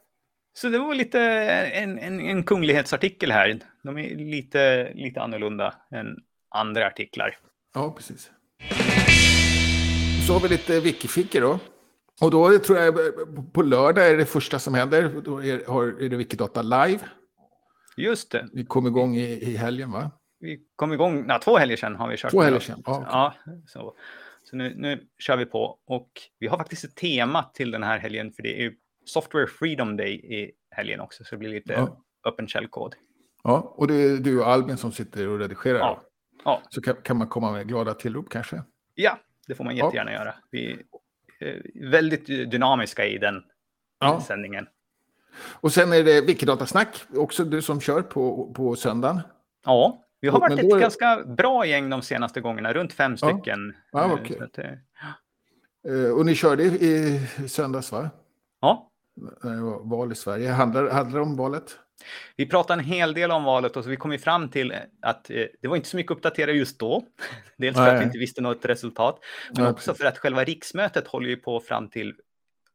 så 0.54 0.68
det 0.68 0.78
var 0.78 0.94
lite 0.94 1.20
en, 1.20 1.98
en, 1.98 2.20
en 2.20 2.42
kunglighetsartikel 2.42 3.32
här. 3.32 3.60
De 3.82 3.98
är 3.98 4.16
lite, 4.16 4.92
lite 4.94 5.20
annorlunda 5.20 5.74
än 5.90 6.16
andra 6.48 6.86
artiklar. 6.86 7.36
Ja, 7.74 7.92
precis. 7.96 8.30
Så 10.28 10.34
har 10.34 10.40
vi 10.40 10.48
lite 10.48 10.80
wikifickor 10.80 11.40
då. 11.40 11.58
Och 12.20 12.30
då 12.30 12.58
tror 12.58 12.78
jag 12.78 12.94
på 13.52 13.62
lördag 13.62 14.10
är 14.10 14.16
det 14.16 14.26
första 14.26 14.58
som 14.58 14.74
händer. 14.74 15.20
Då 15.24 15.44
är, 15.44 15.66
har, 15.66 15.84
är 15.84 16.08
det 16.08 16.16
Wikidata 16.16 16.62
live. 16.62 16.98
Just 17.96 18.30
det. 18.30 18.48
Vi 18.52 18.64
kom 18.64 18.86
igång 18.86 19.16
i, 19.16 19.22
i 19.22 19.56
helgen 19.56 19.92
va? 19.92 20.10
Vi 20.40 20.60
kom 20.76 20.92
igång, 20.92 21.26
nej, 21.26 21.40
två 21.40 21.56
helger 21.56 21.76
sedan 21.76 21.96
har 21.96 22.08
vi 22.08 22.16
kört. 22.16 22.30
Två 22.30 22.42
helger 22.42 22.60
sedan, 22.60 22.82
ja. 22.86 23.04
ja 23.10 23.34
så 23.66 23.94
så 24.44 24.56
nu, 24.56 24.74
nu 24.76 25.08
kör 25.18 25.36
vi 25.36 25.46
på. 25.46 25.78
Och 25.86 26.10
vi 26.38 26.46
har 26.46 26.58
faktiskt 26.58 26.84
ett 26.84 26.96
tema 26.96 27.42
till 27.54 27.70
den 27.70 27.82
här 27.82 27.98
helgen, 27.98 28.32
för 28.32 28.42
det 28.42 28.64
är 28.64 28.72
Software 29.04 29.46
Freedom 29.46 29.96
Day 29.96 30.12
i 30.12 30.52
helgen 30.70 31.00
också, 31.00 31.24
så 31.24 31.34
det 31.34 31.38
blir 31.38 31.50
lite 31.50 31.72
ja. 31.72 32.04
öppen 32.26 32.48
källkod. 32.48 32.94
Ja, 33.42 33.74
och 33.76 33.86
det 33.86 33.94
är 33.94 34.16
du 34.16 34.40
och 34.40 34.46
Albin 34.46 34.76
som 34.76 34.92
sitter 34.92 35.28
och 35.28 35.38
redigerar. 35.38 35.78
Ja. 35.78 36.02
ja. 36.44 36.62
Så 36.68 36.80
kan, 36.82 36.96
kan, 37.02 37.16
man 37.16 37.28
komma 37.28 37.52
med 37.52 37.68
glada 37.68 37.94
tillrop 37.94 38.30
kanske? 38.30 38.62
Ja, 38.94 39.18
det 39.48 39.54
får 39.54 39.64
man 39.64 39.76
jättegärna 39.76 40.12
ja. 40.12 40.18
göra. 40.18 40.34
Vi 40.50 40.82
är 41.40 41.62
väldigt 41.90 42.26
dynamiska 42.26 43.06
i 43.06 43.18
den 43.18 43.42
ja. 44.00 44.20
sändningen. 44.20 44.66
Och 45.60 45.72
sen 45.72 45.92
är 45.92 46.04
det 46.04 46.20
Wikidata-snack, 46.20 47.04
också 47.14 47.44
du 47.44 47.62
som 47.62 47.80
kör 47.80 48.02
på, 48.02 48.52
på 48.52 48.76
söndagen. 48.76 49.20
Ja, 49.64 50.04
vi 50.20 50.28
har 50.28 50.40
varit 50.40 50.58
ett 50.58 50.72
är... 50.72 50.78
ganska 50.78 51.24
bra 51.26 51.66
gäng 51.66 51.90
de 51.90 52.02
senaste 52.02 52.40
gångerna, 52.40 52.72
runt 52.72 52.92
fem 52.92 53.16
stycken. 53.16 53.74
Ja, 53.92 54.08
ja 54.08 54.14
okay. 54.14 54.38
att, 54.38 54.58
uh, 55.88 56.10
och 56.10 56.26
ni 56.26 56.34
körde 56.34 56.62
i 56.62 57.20
söndags, 57.48 57.92
va? 57.92 58.10
Ja. 58.60 58.90
När 59.42 59.56
det 59.56 59.62
var 59.62 59.80
val 59.84 60.12
i 60.12 60.14
Sverige. 60.14 60.50
Handlar, 60.50 60.90
handlar 60.90 61.18
det 61.18 61.26
om 61.26 61.36
valet? 61.36 61.78
Vi 62.36 62.46
pratade 62.46 62.80
en 62.80 62.86
hel 62.86 63.14
del 63.14 63.30
om 63.30 63.44
valet 63.44 63.76
och 63.76 63.90
vi 63.90 63.96
kom 63.96 64.12
ju 64.12 64.18
fram 64.18 64.48
till 64.48 64.74
att 65.02 65.30
eh, 65.30 65.44
det 65.60 65.68
var 65.68 65.76
inte 65.76 65.88
så 65.88 65.96
mycket 65.96 66.12
uppdatera 66.12 66.50
just 66.50 66.78
då. 66.78 67.06
Dels 67.56 67.76
för 67.76 67.82
Nej. 67.82 67.94
att 67.94 68.00
vi 68.00 68.04
inte 68.04 68.18
visste 68.18 68.40
något 68.40 68.64
resultat, 68.64 69.18
men 69.54 69.62
Nej, 69.62 69.72
också 69.72 69.94
för 69.94 70.04
att 70.04 70.18
själva 70.18 70.44
riksmötet 70.44 71.06
håller 71.06 71.28
ju 71.28 71.36
på 71.36 71.60
fram 71.60 71.90
till, 71.90 72.14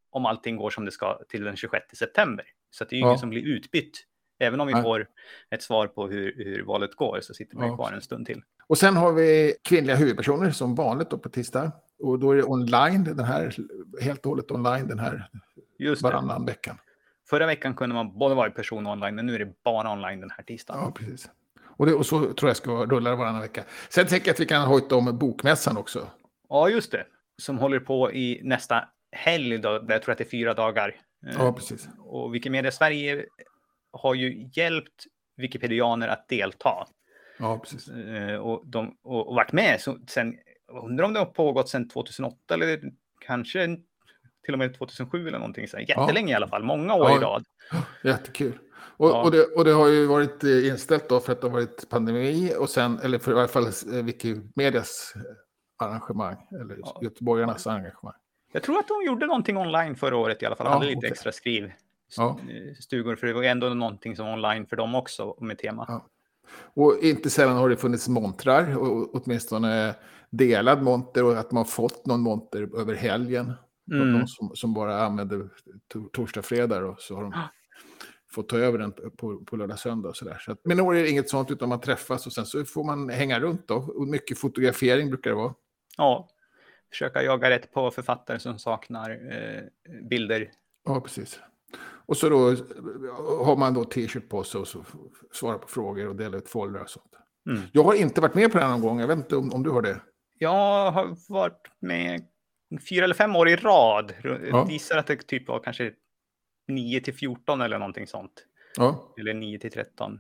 om 0.10 0.26
allting 0.26 0.58
går 0.58 0.70
som 0.70 0.86
det 0.86 0.92
ska, 0.92 1.20
till 1.30 1.44
den 1.44 1.56
26 1.56 1.86
september. 1.98 2.46
Så 2.72 2.84
det 2.84 2.96
är 2.96 2.98
ju 2.98 3.02
ja. 3.02 3.08
ingen 3.08 3.20
som 3.20 3.30
blir 3.30 3.42
utbytt 3.42 4.08
Även 4.40 4.62
om 4.62 4.68
vi 4.68 4.74
Nej. 4.74 4.84
får 4.84 5.08
ett 5.52 5.64
svar 5.64 5.88
på 5.88 6.08
hur, 6.08 6.34
hur 6.38 6.64
valet 6.64 6.96
går 6.96 7.20
så 7.22 7.34
sitter 7.34 7.58
vi 7.58 7.66
ja. 7.66 7.76
kvar 7.76 7.92
en 7.92 8.02
stund 8.02 8.26
till. 8.26 8.42
Och 8.68 8.78
sen 8.78 8.96
har 8.96 9.14
vi 9.14 9.56
kvinnliga 9.64 9.96
huvudpersoner 9.96 10.52
som 10.52 10.76
vanligt 10.76 11.10
då 11.10 11.18
på 11.18 11.30
tisdag. 11.30 11.72
Och 12.00 12.20
då 12.20 12.32
är 12.32 12.36
det 12.36 12.44
online, 12.44 13.04
den 13.04 13.20
här, 13.20 13.56
helt 14.02 14.26
och 14.26 14.30
hållet 14.30 14.52
online 14.52 14.88
den 14.88 15.00
här 15.00 15.30
Just 15.80 16.02
varannan 16.02 16.46
veckan. 16.46 16.78
Förra 17.34 17.46
veckan 17.46 17.76
kunde 17.76 17.96
man 17.96 18.18
både 18.18 18.36
vara 18.36 18.48
i 18.48 18.52
person 18.52 18.88
och 18.88 18.94
online, 18.94 19.16
men 19.16 19.26
nu 19.26 19.36
är 19.36 19.40
det 19.40 19.64
bara 19.64 19.92
online 19.92 20.20
den 20.20 20.30
här 20.30 20.44
tisdagen. 20.44 20.82
Ja, 20.82 20.92
precis. 20.92 21.30
Och, 21.78 21.86
det, 21.86 21.94
och 21.94 22.06
så 22.06 22.34
tror 22.34 22.50
jag 22.50 22.58
ska 22.58 22.86
rulla 22.86 23.16
varannan 23.16 23.42
vecka. 23.42 23.64
Sen 23.90 24.08
tänker 24.08 24.28
jag 24.28 24.34
att 24.34 24.40
vi 24.40 24.46
kan 24.46 24.62
hojta 24.62 24.96
om 24.96 25.18
bokmässan 25.18 25.78
också. 25.78 26.08
Ja, 26.50 26.70
just 26.70 26.92
det. 26.92 27.06
Som 27.42 27.58
håller 27.58 27.80
på 27.80 28.12
i 28.12 28.42
nästa 28.44 28.84
helg, 29.12 29.58
då, 29.58 29.86
jag 29.88 30.02
tror 30.02 30.12
att 30.12 30.18
det 30.18 30.24
är 30.24 30.30
fyra 30.30 30.54
dagar. 30.54 30.96
Ja, 31.38 31.54
precis. 31.54 31.88
Och 32.00 32.36
Wikimedia 32.36 32.72
Sverige 32.72 33.26
har 33.94 34.14
ju 34.14 34.50
hjälpt 34.54 35.06
wikipedianer 35.38 36.08
att 36.08 36.28
delta. 36.30 36.88
Ja, 37.40 37.60
precis. 37.60 37.90
Eh, 37.90 38.36
och, 38.36 38.68
de, 38.68 38.98
och, 39.04 39.28
och 39.28 39.36
varit 39.36 39.52
med 39.52 39.82
så, 39.82 39.98
sen, 40.08 40.36
undrar 40.84 41.06
om 41.06 41.14
det 41.14 41.20
har 41.20 41.26
pågått 41.26 41.70
sedan 41.70 41.90
2008 41.90 42.54
eller 42.54 42.82
kanske 43.26 43.78
till 44.44 44.54
och 44.54 44.60
med 44.60 44.78
2007 44.78 45.28
eller 45.28 45.40
någonting. 45.40 45.68
Så 45.68 45.80
jättelänge 45.80 46.32
ja. 46.32 46.32
i 46.32 46.36
alla 46.36 46.48
fall, 46.48 46.64
många 46.64 46.96
år 46.96 47.10
ja, 47.10 47.18
i 47.18 47.20
rad. 47.20 47.44
Jättekul. 48.04 48.60
Och, 48.98 49.10
ja. 49.10 49.24
och, 49.24 49.32
det, 49.32 49.44
och 49.44 49.66
det 49.66 49.72
har 49.72 49.88
ju 49.88 50.06
varit 50.06 50.44
eh, 50.44 50.68
inställt 50.68 51.10
då 51.10 51.20
för 51.20 51.32
att 51.32 51.42
det 51.42 51.48
har 51.48 51.54
varit 51.54 51.90
pandemi 51.90 52.54
och 52.60 52.70
sen, 52.70 53.00
eller 53.04 53.20
för 53.20 53.32
i 53.32 53.36
alla 53.36 53.48
fall 53.48 53.66
eh, 53.66 54.04
Wikimedias 54.04 55.14
arrangemang, 55.78 56.38
eller 56.62 56.78
ja. 56.82 57.00
göteborgarnas 57.02 57.68
arrangemang. 57.68 58.14
Jag 58.52 58.64
tror 58.64 58.80
att 58.80 58.88
de 58.88 59.06
gjorde 59.06 59.26
någonting 59.26 59.58
online 59.58 59.96
förra 59.96 60.18
året 60.18 60.44
i 60.44 60.46
alla 60.46 60.56
fall, 60.56 60.68
ja, 60.68 60.74
hade 60.74 60.86
lite 60.86 60.98
okay. 60.98 61.10
extra 61.10 61.32
skriv 61.32 61.72
ja. 62.18 62.38
För 62.90 63.28
det 63.28 63.34
var 63.34 63.44
ändå 63.44 63.70
någonting 63.70 64.16
som 64.16 64.26
var 64.26 64.34
online 64.34 64.66
för 64.66 64.76
dem 64.76 64.96
också 64.96 65.36
med 65.40 65.58
tema. 65.58 65.86
Ja. 65.88 66.06
Och 66.74 66.98
inte 67.02 67.30
sällan 67.30 67.58
har 67.58 67.70
det 67.70 67.78
funnits 67.78 68.08
montrar, 68.08 68.78
och 68.78 69.16
åtminstone 69.16 69.96
delad 70.30 70.82
monter 70.82 71.24
och 71.24 71.38
att 71.38 71.52
man 71.52 71.66
fått 71.66 72.06
någon 72.06 72.22
monter 72.22 72.80
över 72.80 72.96
helgen. 72.96 73.54
Mm. 73.92 74.12
Någon 74.12 74.28
som, 74.28 74.56
som, 74.56 74.74
bara 74.74 75.04
använder 75.06 75.50
torsdag, 76.14 76.42
fredag 76.42 76.86
och 76.86 77.00
så 77.00 77.16
har 77.16 77.24
de 77.24 77.34
fått 78.32 78.50
ta 78.50 78.58
över 78.58 78.78
den 78.78 78.92
på, 78.92 79.46
på 79.46 79.56
lördag, 79.56 79.80
söndag 79.80 80.10
och 80.10 80.16
sådär. 80.16 80.38
Så 80.40 80.52
att, 80.52 80.60
men 80.64 80.80
år 80.80 80.96
är 80.96 81.04
det 81.04 81.10
inget 81.10 81.30
sånt 81.30 81.52
utan 81.52 81.70
man 81.70 81.80
träffas 81.80 82.28
och 82.28 82.34
sen 82.34 82.46
så 82.46 82.66
får 82.66 82.84
man 82.84 83.10
hänga 83.10 83.40
runt 83.40 83.68
då. 83.68 83.76
Och 83.76 84.08
mycket 84.08 84.38
fotografering 84.38 85.10
brukar 85.10 85.30
det 85.30 85.36
vara. 85.36 85.54
Ja, 85.98 86.30
försöka 86.90 87.24
jaga 87.24 87.50
rätt 87.50 87.74
på 87.74 87.92
författare 87.92 88.40
som 88.40 88.60
saknar 88.60 89.10
eh, 89.10 89.62
bilder. 90.10 90.52
Ja, 90.86 91.02
precis. 91.02 91.40
Och 92.06 92.18
så 92.18 92.30
då 92.30 92.56
har 93.46 93.58
man 93.58 93.74
då 93.74 93.84
t-shirt 93.84 94.30
på 94.30 94.44
sig 94.44 94.62
och 94.62 94.68
så 94.68 94.84
svarar 95.32 95.58
på 95.58 95.68
frågor 95.68 96.08
och 96.08 96.16
delar 96.16 96.38
ut 96.38 96.50
foldrar 96.50 96.82
och 96.82 96.90
sånt. 96.90 97.16
Mm. 97.50 97.62
Jag 97.72 97.84
har 97.84 97.94
inte 97.94 98.22
varit 98.22 98.36
med 98.36 98.52
på 98.52 98.58
det 98.58 98.68
någon 98.68 98.82
gång. 98.82 99.00
Jag 99.00 99.08
vet 99.08 99.18
inte 99.18 99.36
om, 99.36 99.54
om 99.54 99.64
du 99.64 99.70
har 99.70 99.82
det. 99.82 100.02
Jag 100.38 100.92
har 100.92 101.34
varit 101.34 101.68
med 101.80 102.28
fyra 102.80 103.04
eller 103.04 103.16
fem 103.16 103.36
år 103.36 103.50
i 103.50 103.56
rad. 103.56 104.14
Jag 104.24 104.72
gissar 104.72 104.98
att 104.98 105.08
det 105.08 105.28
typ 105.28 105.48
var 105.48 105.60
kanske 105.60 105.92
9 106.68 107.02
till 107.02 107.14
14 107.14 107.62
eller 107.62 107.80
någonting 107.80 108.08
sånt. 108.08 108.46
Ja. 108.78 109.14
Eller 109.20 109.34
9 109.34 109.60
till 109.60 109.72
13. 109.72 110.20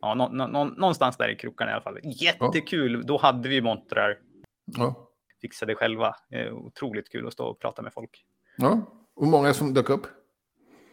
Ja, 0.00 0.14
nå, 0.14 0.28
nå, 0.28 0.64
någonstans 0.64 1.16
där 1.16 1.28
i 1.28 1.36
krokarna 1.36 1.70
i 1.70 1.74
alla 1.74 1.82
fall. 1.82 1.98
Jättekul. 2.02 2.92
Ja. 2.94 3.02
Då 3.06 3.18
hade 3.18 3.48
vi 3.48 3.60
montrar. 3.60 4.18
Ja. 4.64 5.10
Fixade 5.40 5.74
själva. 5.74 6.14
Otroligt 6.52 7.12
kul 7.12 7.26
att 7.26 7.32
stå 7.32 7.46
och 7.46 7.60
prata 7.60 7.82
med 7.82 7.92
folk. 7.92 8.24
Ja, 8.56 8.92
och 9.16 9.26
många 9.26 9.54
som 9.54 9.74
dök 9.74 9.90
upp. 9.90 10.06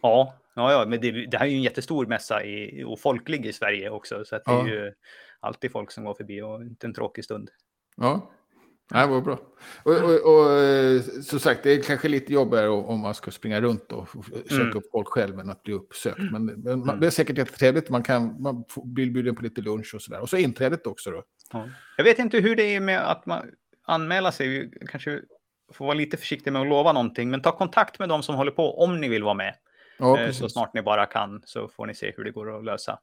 Ja, 0.00 0.38
ja, 0.54 0.72
ja 0.72 0.86
men 0.88 1.00
det, 1.00 1.26
det 1.26 1.38
här 1.38 1.46
är 1.46 1.50
ju 1.50 1.56
en 1.56 1.62
jättestor 1.62 2.06
mässa 2.06 2.44
i, 2.44 2.84
och 2.84 3.00
folklig 3.00 3.46
i 3.46 3.52
Sverige 3.52 3.90
också. 3.90 4.24
Så 4.24 4.36
att 4.36 4.44
det 4.44 4.52
ja. 4.52 4.62
är 4.62 4.68
ju 4.68 4.92
alltid 5.40 5.72
folk 5.72 5.90
som 5.90 6.04
går 6.04 6.14
förbi 6.14 6.42
och 6.42 6.62
inte 6.62 6.86
en 6.86 6.94
tråkig 6.94 7.24
stund. 7.24 7.50
Ja, 7.96 8.30
det 8.90 9.06
var 9.06 9.20
bra. 9.20 9.38
Och, 9.82 9.92
och, 9.92 10.34
och 10.34 11.04
som 11.24 11.40
sagt, 11.40 11.62
det 11.62 11.70
är 11.72 11.82
kanske 11.82 12.08
lite 12.08 12.32
jobbigare 12.32 12.68
om 12.68 13.00
man 13.00 13.14
ska 13.14 13.30
springa 13.30 13.60
runt 13.60 13.92
och 13.92 14.08
söka 14.42 14.54
mm. 14.54 14.76
upp 14.76 14.90
folk 14.92 15.08
själv 15.08 15.38
än 15.38 15.50
att 15.50 15.62
bli 15.62 15.74
uppsökt. 15.74 16.18
Men, 16.32 16.46
men 16.46 16.82
mm. 16.82 17.00
det 17.00 17.06
är 17.06 17.10
säkert 17.10 17.38
jättetrevligt. 17.38 17.90
Man 17.90 18.02
kan 18.02 18.42
man 18.42 18.64
blir 18.84 19.10
bjuden 19.10 19.36
på 19.36 19.42
lite 19.42 19.60
lunch 19.60 19.94
och 19.94 20.02
sådär. 20.02 20.20
Och 20.20 20.28
så 20.28 20.36
inträdet 20.36 20.86
också 20.86 21.10
då. 21.10 21.22
Ja. 21.52 21.68
Jag 21.96 22.04
vet 22.04 22.18
inte 22.18 22.38
hur 22.38 22.56
det 22.56 22.74
är 22.74 22.80
med 22.80 23.10
att 23.10 23.26
man 23.26 23.50
anmäla 23.86 24.32
sig. 24.32 24.70
Kanske 24.88 25.20
får 25.72 25.84
vara 25.84 25.94
lite 25.94 26.16
försiktig 26.16 26.52
med 26.52 26.62
att 26.62 26.68
lova 26.68 26.92
någonting. 26.92 27.30
Men 27.30 27.42
ta 27.42 27.56
kontakt 27.56 27.98
med 27.98 28.08
de 28.08 28.22
som 28.22 28.34
håller 28.34 28.52
på 28.52 28.78
om 28.78 29.00
ni 29.00 29.08
vill 29.08 29.22
vara 29.22 29.34
med. 29.34 29.54
Ja, 29.98 30.20
eh, 30.20 30.30
så 30.30 30.48
snart 30.48 30.74
ni 30.74 30.82
bara 30.82 31.06
kan 31.06 31.42
så 31.44 31.68
får 31.68 31.86
ni 31.86 31.94
se 31.94 32.12
hur 32.16 32.24
det 32.24 32.30
går 32.30 32.58
att 32.58 32.64
lösa. 32.64 32.98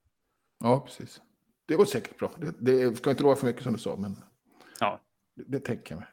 Ja, 0.63 0.79
precis. 0.79 1.21
Det 1.67 1.75
går 1.75 1.85
säkert 1.85 2.17
bra. 2.17 2.31
Det, 2.37 2.53
det 2.59 2.97
ska 2.97 3.09
inte 3.09 3.23
lova 3.23 3.35
för 3.35 3.45
mycket 3.45 3.63
som 3.63 3.73
du 3.73 3.79
sa, 3.79 3.95
men 3.95 4.15
ja. 4.79 4.99
Det, 5.47 5.59
tänker 5.59 5.91
jag 5.91 5.99
mig. 5.99 6.07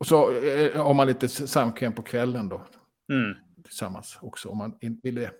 Och 0.00 0.06
så 0.06 0.32
eh, 0.32 0.84
har 0.84 0.94
man 0.94 1.06
lite 1.06 1.28
samkväm 1.28 1.92
på 1.92 2.02
kvällen 2.02 2.48
då. 2.48 2.66
Mm. 3.12 3.36
Tillsammans 3.64 4.18
också, 4.20 4.48
om 4.48 4.58
man 4.58 4.74
vill 5.02 5.14
det. 5.14 5.30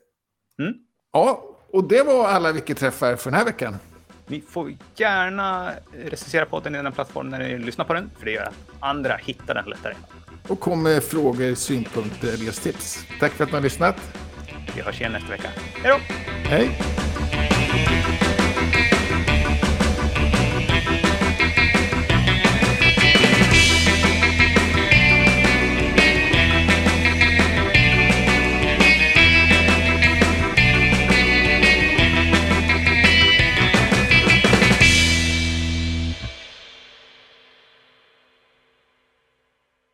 Mm. 0.63 0.75
Ja, 1.13 1.57
och 1.73 1.89
det 1.89 2.03
var 2.03 2.29
alla 2.29 2.53
Wiki-träffar 2.53 3.17
för 3.17 3.31
den 3.31 3.39
här 3.39 3.45
veckan. 3.45 3.77
Ni 4.27 4.41
får 4.41 4.73
gärna 4.97 5.73
recensera 5.93 6.47
podden 6.47 6.75
i 6.75 6.83
den 6.83 6.93
plattform 6.93 7.29
när 7.29 7.39
ni 7.39 7.59
lyssnar 7.59 7.85
på 7.85 7.95
den, 7.95 8.11
för 8.19 8.25
det 8.25 8.33
gör 8.33 8.43
att 8.43 8.55
andra 8.81 9.17
hittar 9.17 9.55
den 9.55 9.65
lättare. 9.65 9.95
Och 10.49 10.61
kom 10.61 10.83
med 10.83 11.03
frågor, 11.03 11.55
synpunkter 11.55 12.29
eller 12.29 12.63
tips. 12.63 12.99
Tack 13.21 13.33
för 13.33 13.45
att 13.45 13.51
ni 13.51 13.55
har 13.55 13.63
lyssnat. 13.63 13.97
Vi 14.77 14.83
hörs 14.83 15.01
igen 15.01 15.13
nästa 15.13 15.31
vecka. 15.31 15.49
Hej 15.83 15.93
då! 15.93 16.15
Hej! 16.49 16.96